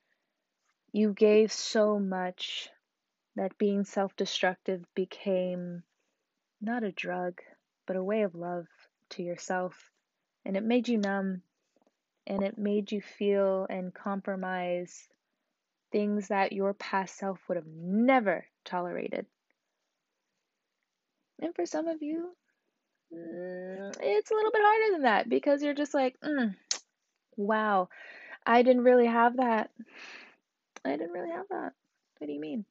You 0.93 1.13
gave 1.13 1.53
so 1.53 1.99
much 1.99 2.69
that 3.35 3.57
being 3.59 3.85
self 3.85 4.15
destructive 4.17 4.83
became 4.95 5.83
not 6.61 6.83
a 6.83 6.91
drug, 6.91 7.41
but 7.87 7.97
a 7.97 8.03
way 8.03 8.23
of 8.23 8.35
love 8.35 8.67
to 9.11 9.23
yourself. 9.23 9.91
And 10.45 10.57
it 10.57 10.63
made 10.63 10.87
you 10.89 10.97
numb 10.97 11.43
and 12.27 12.43
it 12.43 12.57
made 12.57 12.91
you 12.91 13.01
feel 13.01 13.67
and 13.69 13.93
compromise 13.93 15.09
things 15.91 16.27
that 16.29 16.53
your 16.53 16.73
past 16.73 17.17
self 17.17 17.39
would 17.47 17.55
have 17.55 17.67
never 17.67 18.45
tolerated. 18.65 19.25
And 21.39 21.53
for 21.55 21.65
some 21.65 21.87
of 21.87 22.01
you, 22.01 22.35
mm, 23.13 23.95
it's 24.01 24.31
a 24.31 24.33
little 24.33 24.51
bit 24.51 24.61
harder 24.63 24.93
than 24.93 25.01
that 25.03 25.29
because 25.29 25.61
you're 25.61 25.73
just 25.73 25.93
like, 25.93 26.19
mm, 26.21 26.55
wow, 27.35 27.89
I 28.45 28.63
didn't 28.63 28.83
really 28.83 29.07
have 29.07 29.37
that. 29.37 29.69
I 30.83 30.91
didn't 30.91 31.11
really 31.11 31.31
have 31.31 31.47
that. 31.49 31.73
What 32.17 32.27
do 32.27 32.33
you 32.33 32.39
mean? 32.39 32.65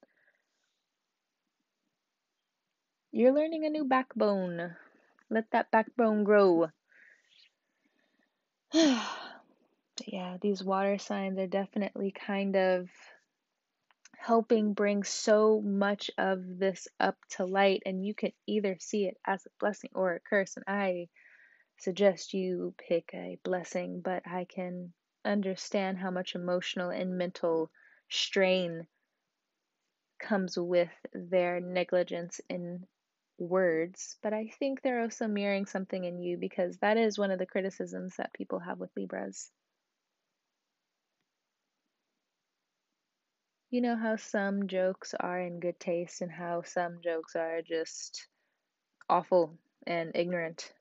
You're 3.13 3.33
learning 3.33 3.65
a 3.65 3.71
new 3.71 3.85
backbone. 3.85 4.75
Let 5.31 5.51
that 5.53 5.71
backbone 5.71 6.25
grow. 6.25 6.69
yeah, 10.07 10.37
these 10.41 10.63
water 10.63 10.99
signs 10.99 11.39
are 11.39 11.47
definitely 11.47 12.13
kind 12.13 12.57
of 12.57 12.89
helping 14.19 14.73
bring 14.75 15.05
so 15.05 15.61
much 15.61 16.11
of 16.19 16.59
this 16.59 16.89
up 16.99 17.17
to 17.31 17.45
light, 17.45 17.83
and 17.87 18.05
you 18.05 18.15
can 18.15 18.33
either 18.47 18.77
see 18.81 19.07
it 19.07 19.17
as 19.27 19.45
a 19.47 19.51
blessing 19.61 19.91
or 19.95 20.15
a 20.15 20.21
curse. 20.21 20.57
And 20.57 20.65
I 20.67 21.09
suggest 21.79 22.35
you 22.35 22.75
pick 22.89 23.11
a 23.15 23.39
blessing, 23.45 24.01
but 24.01 24.27
I 24.27 24.45
can 24.45 24.93
understand 25.25 25.99
how 25.99 26.11
much 26.11 26.35
emotional 26.35 26.91
and 26.91 27.19
mental 27.19 27.71
strain 28.09 28.87
comes 30.19 30.59
with 30.59 30.91
their 31.13 31.61
negligence 31.61 32.41
in 32.49 32.87
words. 33.39 34.17
But 34.23 34.33
I 34.33 34.51
think 34.59 34.83
they're 34.83 35.03
also 35.03 35.27
mirroring 35.29 35.67
something 35.67 36.05
in 36.05 36.19
you 36.19 36.39
because 36.39 36.79
that 36.79 36.97
is 36.97 37.19
one 37.19 37.31
of 37.31 37.39
the 37.39 37.47
criticisms 37.47 38.17
that 38.17 38.33
people 38.33 38.59
have 38.61 38.79
with 38.79 38.91
Libras. 38.97 39.51
You 43.77 43.83
know 43.83 43.97
how 43.97 44.17
some 44.17 44.69
jokes 44.69 45.13
are 45.21 45.39
in 45.39 45.61
good 45.61 45.79
taste 45.79 46.23
and 46.23 46.33
how 46.33 46.63
some 46.63 47.01
jokes 47.05 47.37
are 47.37 47.61
just 47.61 48.27
awful 49.07 49.53
and 49.87 50.13
ignorant. 50.15 50.73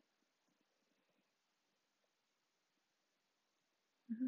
Mm-hmm. 4.10 4.28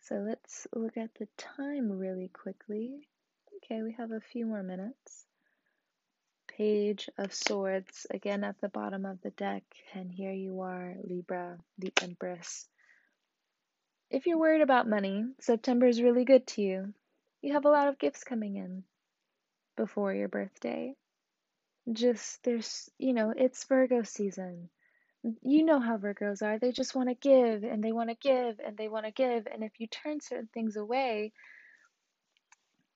So 0.00 0.24
let's 0.26 0.66
look 0.74 0.96
at 0.96 1.10
the 1.18 1.28
time 1.36 1.92
really 1.92 2.28
quickly. 2.28 3.06
Okay, 3.58 3.82
we 3.82 3.92
have 3.98 4.12
a 4.12 4.22
few 4.32 4.46
more 4.46 4.62
minutes. 4.62 5.26
Page 6.56 7.10
of 7.18 7.34
Swords 7.34 8.06
again 8.10 8.42
at 8.42 8.58
the 8.62 8.70
bottom 8.70 9.04
of 9.04 9.20
the 9.20 9.32
deck, 9.32 9.64
and 9.92 10.10
here 10.10 10.32
you 10.32 10.62
are, 10.62 10.94
Libra, 11.04 11.58
the 11.76 11.92
Empress. 12.00 12.66
If 14.08 14.24
you're 14.24 14.38
worried 14.38 14.62
about 14.62 14.88
money, 14.88 15.26
September 15.40 15.86
is 15.86 16.00
really 16.00 16.24
good 16.24 16.46
to 16.46 16.62
you. 16.62 16.94
You 17.42 17.52
have 17.52 17.64
a 17.64 17.70
lot 17.70 17.88
of 17.88 17.98
gifts 17.98 18.24
coming 18.24 18.56
in 18.56 18.84
before 19.76 20.12
your 20.12 20.28
birthday. 20.28 20.94
Just 21.92 22.42
there's, 22.44 22.90
you 22.98 23.12
know, 23.14 23.32
it's 23.36 23.64
Virgo 23.64 24.02
season. 24.02 24.68
You 25.42 25.64
know 25.64 25.80
how 25.80 25.96
Virgos 25.96 26.42
are. 26.42 26.58
They 26.58 26.72
just 26.72 26.94
want 26.94 27.08
to 27.08 27.14
give 27.14 27.64
and 27.64 27.82
they 27.82 27.92
want 27.92 28.10
to 28.10 28.16
give 28.16 28.60
and 28.64 28.76
they 28.76 28.88
want 28.88 29.06
to 29.06 29.12
give. 29.12 29.46
And 29.46 29.64
if 29.64 29.72
you 29.78 29.86
turn 29.86 30.20
certain 30.20 30.48
things 30.52 30.76
away, 30.76 31.32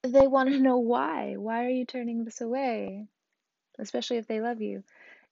they 0.03 0.27
want 0.27 0.51
to 0.51 0.59
know 0.59 0.79
why. 0.79 1.37
Why 1.37 1.65
are 1.65 1.71
you 1.71 1.85
turning 1.85 2.25
this 2.25 2.41
away? 2.41 3.07
Especially 3.79 4.19
if 4.19 4.27
they 4.27 4.41
love 4.41 4.61
you. 4.61 4.83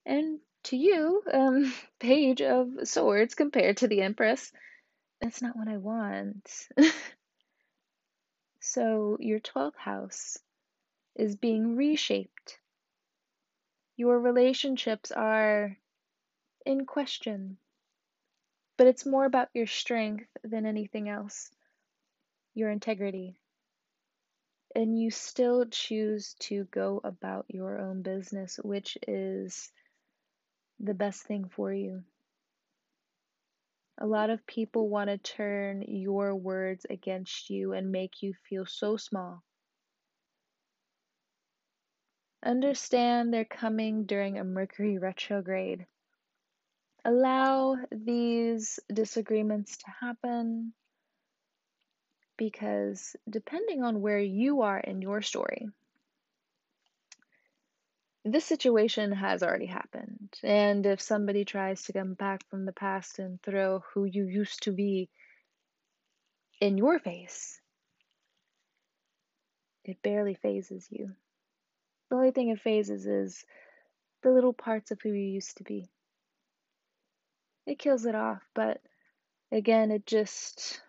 And 0.05 0.39
to 0.63 0.77
you, 0.77 1.21
um, 1.31 1.73
Page 1.99 2.41
of 2.41 2.69
Swords 2.83 3.35
compared 3.35 3.77
to 3.77 3.87
the 3.87 4.01
Empress, 4.01 4.51
that's 5.21 5.41
not 5.41 5.55
what 5.55 5.67
I 5.67 5.77
want. 5.77 6.49
So 8.61 9.17
your 9.19 9.39
12th 9.39 9.75
house 9.75 10.37
is 11.15 11.35
being 11.35 11.75
reshaped. 11.75 12.59
Your 13.97 14.19
relationships 14.19 15.11
are 15.11 15.77
in 16.63 16.85
question, 16.85 17.57
but 18.77 18.85
it's 18.85 19.05
more 19.05 19.25
about 19.25 19.49
your 19.55 19.65
strength 19.65 20.27
than 20.43 20.67
anything 20.67 21.09
else, 21.09 21.49
your 22.53 22.69
integrity. 22.69 23.35
And 24.75 24.97
you 24.97 25.09
still 25.09 25.65
choose 25.65 26.35
to 26.41 26.65
go 26.65 27.01
about 27.03 27.45
your 27.49 27.79
own 27.79 28.03
business, 28.03 28.57
which 28.63 28.95
is 29.07 29.71
the 30.79 30.93
best 30.93 31.23
thing 31.23 31.49
for 31.49 31.73
you. 31.73 32.03
A 34.01 34.07
lot 34.07 34.31
of 34.31 34.47
people 34.47 34.89
want 34.89 35.11
to 35.11 35.19
turn 35.19 35.83
your 35.83 36.35
words 36.35 36.87
against 36.89 37.51
you 37.51 37.73
and 37.73 37.91
make 37.91 38.23
you 38.23 38.33
feel 38.49 38.65
so 38.65 38.97
small. 38.97 39.43
Understand 42.43 43.31
they're 43.31 43.45
coming 43.45 44.05
during 44.07 44.39
a 44.39 44.43
Mercury 44.43 44.97
retrograde. 44.97 45.85
Allow 47.05 47.77
these 47.91 48.79
disagreements 48.91 49.77
to 49.77 49.85
happen 49.99 50.73
because 52.37 53.15
depending 53.29 53.83
on 53.83 54.01
where 54.01 54.19
you 54.19 54.61
are 54.61 54.79
in 54.79 55.03
your 55.03 55.21
story, 55.21 55.69
this 58.23 58.45
situation 58.45 59.11
has 59.11 59.41
already 59.41 59.65
happened. 59.65 60.29
And 60.43 60.85
if 60.85 61.01
somebody 61.01 61.45
tries 61.45 61.83
to 61.83 61.93
come 61.93 62.13
back 62.13 62.47
from 62.49 62.65
the 62.65 62.73
past 62.73 63.19
and 63.19 63.41
throw 63.41 63.83
who 63.93 64.05
you 64.05 64.25
used 64.25 64.63
to 64.63 64.71
be 64.71 65.09
in 66.59 66.77
your 66.77 66.99
face, 66.99 67.59
it 69.83 70.01
barely 70.03 70.35
phases 70.35 70.87
you. 70.91 71.11
The 72.09 72.15
only 72.15 72.31
thing 72.31 72.49
it 72.49 72.59
phases 72.59 73.07
is 73.07 73.43
the 74.21 74.31
little 74.31 74.53
parts 74.53 74.91
of 74.91 75.01
who 75.01 75.09
you 75.09 75.31
used 75.31 75.57
to 75.57 75.63
be. 75.63 75.89
It 77.65 77.79
kills 77.79 78.05
it 78.05 78.15
off, 78.15 78.41
but 78.53 78.81
again, 79.51 79.91
it 79.91 80.05
just 80.05 80.81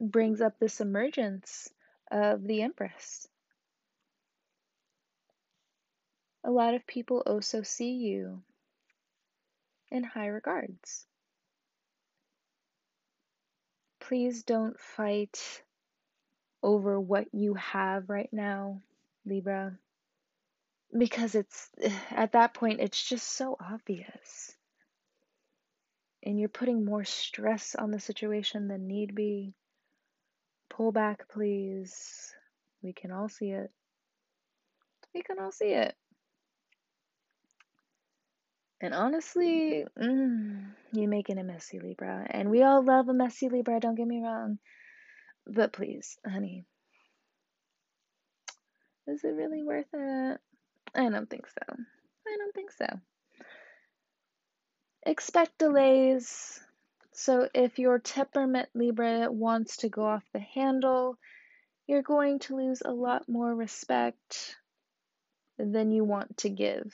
brings 0.00 0.40
up 0.40 0.58
this 0.58 0.80
emergence 0.80 1.70
of 2.10 2.42
the 2.42 2.62
Empress. 2.62 3.28
A 6.44 6.50
lot 6.50 6.74
of 6.74 6.86
people 6.86 7.22
also 7.24 7.62
see 7.62 7.92
you 7.92 8.42
in 9.90 10.02
high 10.02 10.26
regards. 10.26 11.06
Please 14.00 14.42
don't 14.42 14.78
fight 14.80 15.62
over 16.62 16.98
what 16.98 17.26
you 17.32 17.54
have 17.54 18.08
right 18.08 18.28
now, 18.32 18.80
Libra, 19.24 19.78
because 20.96 21.34
it's 21.34 21.70
at 22.10 22.32
that 22.32 22.54
point 22.54 22.80
it's 22.80 23.02
just 23.02 23.28
so 23.28 23.56
obvious. 23.60 24.56
And 26.24 26.38
you're 26.38 26.48
putting 26.48 26.84
more 26.84 27.04
stress 27.04 27.74
on 27.74 27.90
the 27.90 28.00
situation 28.00 28.68
than 28.68 28.86
need 28.86 29.14
be. 29.14 29.54
Pull 30.70 30.92
back, 30.92 31.28
please. 31.28 32.32
We 32.82 32.92
can 32.92 33.10
all 33.10 33.28
see 33.28 33.50
it. 33.50 33.70
We 35.14 35.22
can 35.22 35.38
all 35.38 35.52
see 35.52 35.70
it. 35.70 35.94
And 38.82 38.94
honestly, 38.94 39.86
mm, 39.96 40.64
you're 40.92 41.08
making 41.08 41.38
a 41.38 41.44
messy 41.44 41.78
Libra. 41.78 42.26
And 42.28 42.50
we 42.50 42.64
all 42.64 42.84
love 42.84 43.08
a 43.08 43.14
messy 43.14 43.48
Libra, 43.48 43.78
don't 43.78 43.94
get 43.94 44.08
me 44.08 44.20
wrong. 44.20 44.58
But 45.46 45.72
please, 45.72 46.18
honey, 46.26 46.64
is 49.06 49.22
it 49.22 49.28
really 49.28 49.62
worth 49.62 49.86
it? 49.92 50.40
I 50.96 51.08
don't 51.08 51.30
think 51.30 51.46
so. 51.46 51.74
I 52.26 52.36
don't 52.36 52.54
think 52.54 52.72
so. 52.72 52.86
Expect 55.04 55.58
delays. 55.58 56.60
So 57.12 57.48
if 57.54 57.78
your 57.78 58.00
temperament 58.00 58.68
Libra 58.74 59.30
wants 59.30 59.78
to 59.78 59.88
go 59.88 60.04
off 60.04 60.24
the 60.32 60.40
handle, 60.40 61.18
you're 61.86 62.02
going 62.02 62.40
to 62.40 62.56
lose 62.56 62.82
a 62.84 62.90
lot 62.90 63.28
more 63.28 63.54
respect 63.54 64.56
than 65.56 65.92
you 65.92 66.02
want 66.02 66.38
to 66.38 66.48
give. 66.48 66.92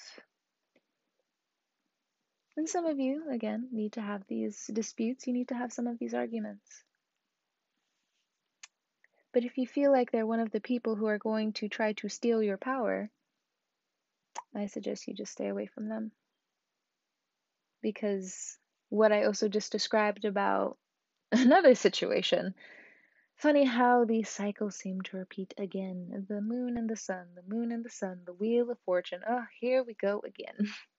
And 2.58 2.68
some 2.68 2.86
of 2.86 2.98
you, 2.98 3.22
again, 3.30 3.68
need 3.70 3.92
to 3.92 4.00
have 4.00 4.26
these 4.26 4.66
disputes. 4.66 5.28
You 5.28 5.32
need 5.32 5.46
to 5.46 5.54
have 5.54 5.72
some 5.72 5.86
of 5.86 5.96
these 6.00 6.12
arguments. 6.12 6.82
But 9.32 9.44
if 9.44 9.56
you 9.56 9.64
feel 9.64 9.92
like 9.92 10.10
they're 10.10 10.26
one 10.26 10.40
of 10.40 10.50
the 10.50 10.60
people 10.60 10.96
who 10.96 11.06
are 11.06 11.18
going 11.18 11.52
to 11.52 11.68
try 11.68 11.92
to 11.92 12.08
steal 12.08 12.42
your 12.42 12.56
power, 12.56 13.10
I 14.56 14.66
suggest 14.66 15.06
you 15.06 15.14
just 15.14 15.30
stay 15.30 15.46
away 15.46 15.66
from 15.66 15.88
them. 15.88 16.10
Because 17.80 18.58
what 18.88 19.12
I 19.12 19.26
also 19.26 19.46
just 19.46 19.70
described 19.70 20.24
about 20.24 20.76
Another 21.32 21.76
situation. 21.76 22.56
Funny 23.36 23.66
how 23.66 24.04
these 24.04 24.28
cycles 24.28 24.74
seem 24.74 25.02
to 25.02 25.18
repeat 25.18 25.54
again. 25.58 26.26
The 26.28 26.40
moon 26.40 26.76
and 26.76 26.90
the 26.90 26.96
sun, 26.96 27.26
the 27.36 27.54
moon 27.54 27.70
and 27.70 27.84
the 27.84 27.90
sun, 27.90 28.22
the 28.26 28.32
wheel 28.32 28.68
of 28.68 28.80
fortune. 28.80 29.20
Oh, 29.28 29.44
here 29.60 29.84
we 29.84 29.94
go 29.94 30.24
again. 30.26 30.56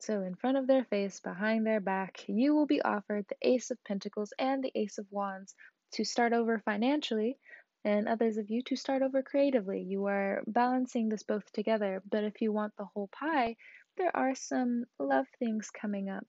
So, 0.00 0.22
in 0.22 0.34
front 0.34 0.56
of 0.56 0.66
their 0.66 0.84
face, 0.84 1.20
behind 1.20 1.66
their 1.66 1.80
back, 1.80 2.24
you 2.26 2.54
will 2.54 2.64
be 2.64 2.80
offered 2.80 3.26
the 3.28 3.36
Ace 3.42 3.70
of 3.70 3.84
Pentacles 3.84 4.32
and 4.38 4.64
the 4.64 4.72
Ace 4.74 4.96
of 4.96 5.06
Wands 5.10 5.54
to 5.92 6.04
start 6.04 6.32
over 6.32 6.58
financially, 6.58 7.38
and 7.84 8.08
others 8.08 8.38
of 8.38 8.48
you 8.48 8.62
to 8.62 8.76
start 8.76 9.02
over 9.02 9.22
creatively. 9.22 9.82
You 9.82 10.06
are 10.06 10.42
balancing 10.46 11.10
this 11.10 11.22
both 11.22 11.52
together, 11.52 12.02
but 12.08 12.24
if 12.24 12.40
you 12.40 12.50
want 12.50 12.74
the 12.78 12.86
whole 12.86 13.08
pie, 13.08 13.56
there 13.98 14.16
are 14.16 14.34
some 14.34 14.86
love 14.98 15.26
things 15.38 15.68
coming 15.70 16.08
up. 16.08 16.26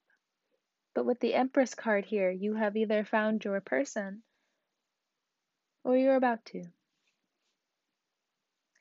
But 0.94 1.06
with 1.06 1.20
the 1.20 1.32
Empress 1.32 1.74
card 1.74 2.04
here, 2.04 2.30
you 2.30 2.54
have 2.54 2.76
either 2.76 3.06
found 3.06 3.42
your 3.42 3.62
person 3.62 4.22
or 5.82 5.96
you're 5.96 6.16
about 6.16 6.44
to. 6.46 6.64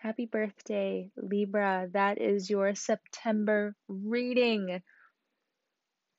Happy 0.01 0.25
birthday, 0.25 1.11
Libra. 1.15 1.87
That 1.93 2.19
is 2.19 2.49
your 2.49 2.73
September 2.73 3.75
reading. 3.87 4.81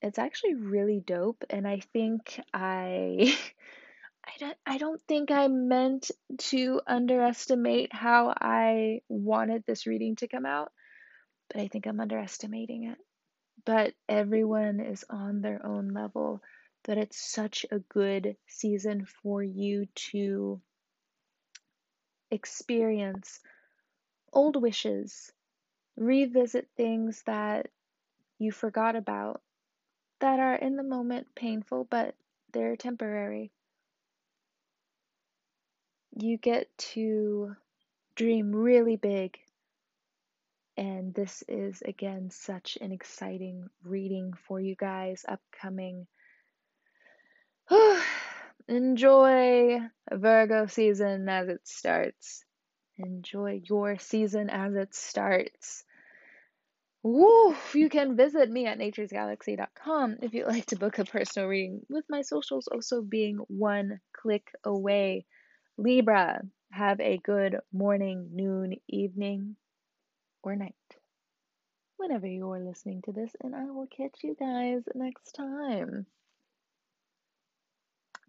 It's 0.01 0.21
actually 0.21 0.55
really 0.55 1.03
dope, 1.05 1.42
and 1.51 1.66
I 1.66 1.81
think 1.92 2.40
I. 2.55 3.37
I 4.25 4.31
don't, 4.38 4.57
I 4.64 4.79
don't 4.79 5.03
think 5.09 5.33
I 5.33 5.49
meant 5.49 6.12
to 6.53 6.81
underestimate 6.87 7.92
how 7.92 8.33
I 8.40 9.01
wanted 9.09 9.64
this 9.66 9.85
reading 9.85 10.14
to 10.16 10.29
come 10.29 10.47
out, 10.47 10.71
but 11.49 11.61
I 11.61 11.66
think 11.66 11.88
I'm 11.88 11.99
underestimating 11.99 12.85
it. 12.85 12.99
But 13.66 13.95
everyone 14.09 14.79
is 14.79 15.05
on 15.11 15.40
their 15.40 15.66
own 15.66 15.88
level, 15.88 16.40
but 16.85 16.99
it's 16.99 17.21
such 17.21 17.66
a 17.73 17.81
good 17.81 18.37
season 18.47 19.07
for 19.25 19.42
you 19.42 19.87
to 20.12 20.61
experience 22.31 23.40
old 24.33 24.61
wishes, 24.61 25.33
revisit 25.97 26.68
things 26.77 27.23
that 27.27 27.68
you 28.38 28.51
forgot 28.51 28.97
about 28.97 29.42
that 30.21 30.40
are 30.40 30.55
in 30.55 30.77
the 30.77 30.83
moment 30.83 31.27
painful, 31.35 31.87
but 31.90 32.14
they're 32.53 32.77
temporary. 32.77 33.51
You 36.18 36.37
get 36.37 36.68
to 36.95 37.57
dream 38.14 38.55
really 38.55 38.97
big. 38.97 39.38
And 40.77 41.12
this 41.14 41.45
is 41.49 41.83
again 41.83 42.31
such 42.31 42.79
an 42.81 42.92
exciting 42.92 43.68
reading 43.85 44.33
for 44.47 44.61
you 44.61 44.75
guys 44.75 45.25
upcoming. 45.29 46.07
Enjoy 48.68 49.81
Virgo 50.11 50.66
season 50.66 51.29
as 51.29 51.49
it 51.49 51.66
starts. 51.66 52.45
Enjoy 53.05 53.61
your 53.69 53.99
season 53.99 54.51
as 54.51 54.75
it 54.75 54.95
starts. 54.95 55.85
Woo! 57.03 57.57
You 57.75 57.88
can 57.88 58.17
visit 58.17 58.49
me 58.49 58.67
at 58.67 58.79
naturesgalaxy.com 58.79 60.19
if 60.23 60.35
you'd 60.35 60.47
like 60.47 60.67
to 60.67 60.77
book 60.77 60.99
a 60.99 61.05
personal 61.05 61.49
reading, 61.49 61.85
with 61.88 62.05
my 62.09 62.23
socials 62.23 62.69
also 62.69 63.03
being 63.03 63.38
one 63.49 64.01
click 64.12 64.53
away. 64.65 65.27
Libra, 65.77 66.43
have 66.71 67.01
a 67.01 67.19
good 67.19 67.59
morning, 67.73 68.31
noon, 68.33 68.77
evening, 68.88 69.57
or 70.45 70.55
night. 70.55 70.75
Whenever 71.97 72.27
you're 72.27 72.61
listening 72.61 73.03
to 73.03 73.12
this, 73.12 73.33
and 73.43 73.55
I 73.55 73.65
will 73.65 73.88
catch 73.88 74.19
you 74.23 74.37
guys 74.38 74.83
next 74.95 75.33
time. 75.33 76.07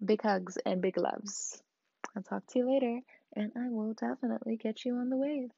Big 0.04 0.22
hugs 0.22 0.58
and 0.66 0.82
big 0.82 0.98
loves. 0.98 1.62
I'll 2.16 2.24
talk 2.24 2.46
to 2.48 2.60
you 2.60 2.68
later, 2.68 3.02
and 3.36 3.52
I 3.56 3.70
will 3.70 3.94
definitely 3.94 4.58
get 4.58 4.86
you 4.86 4.96
on 4.96 5.10
the 5.10 5.18
wave. 5.18 5.52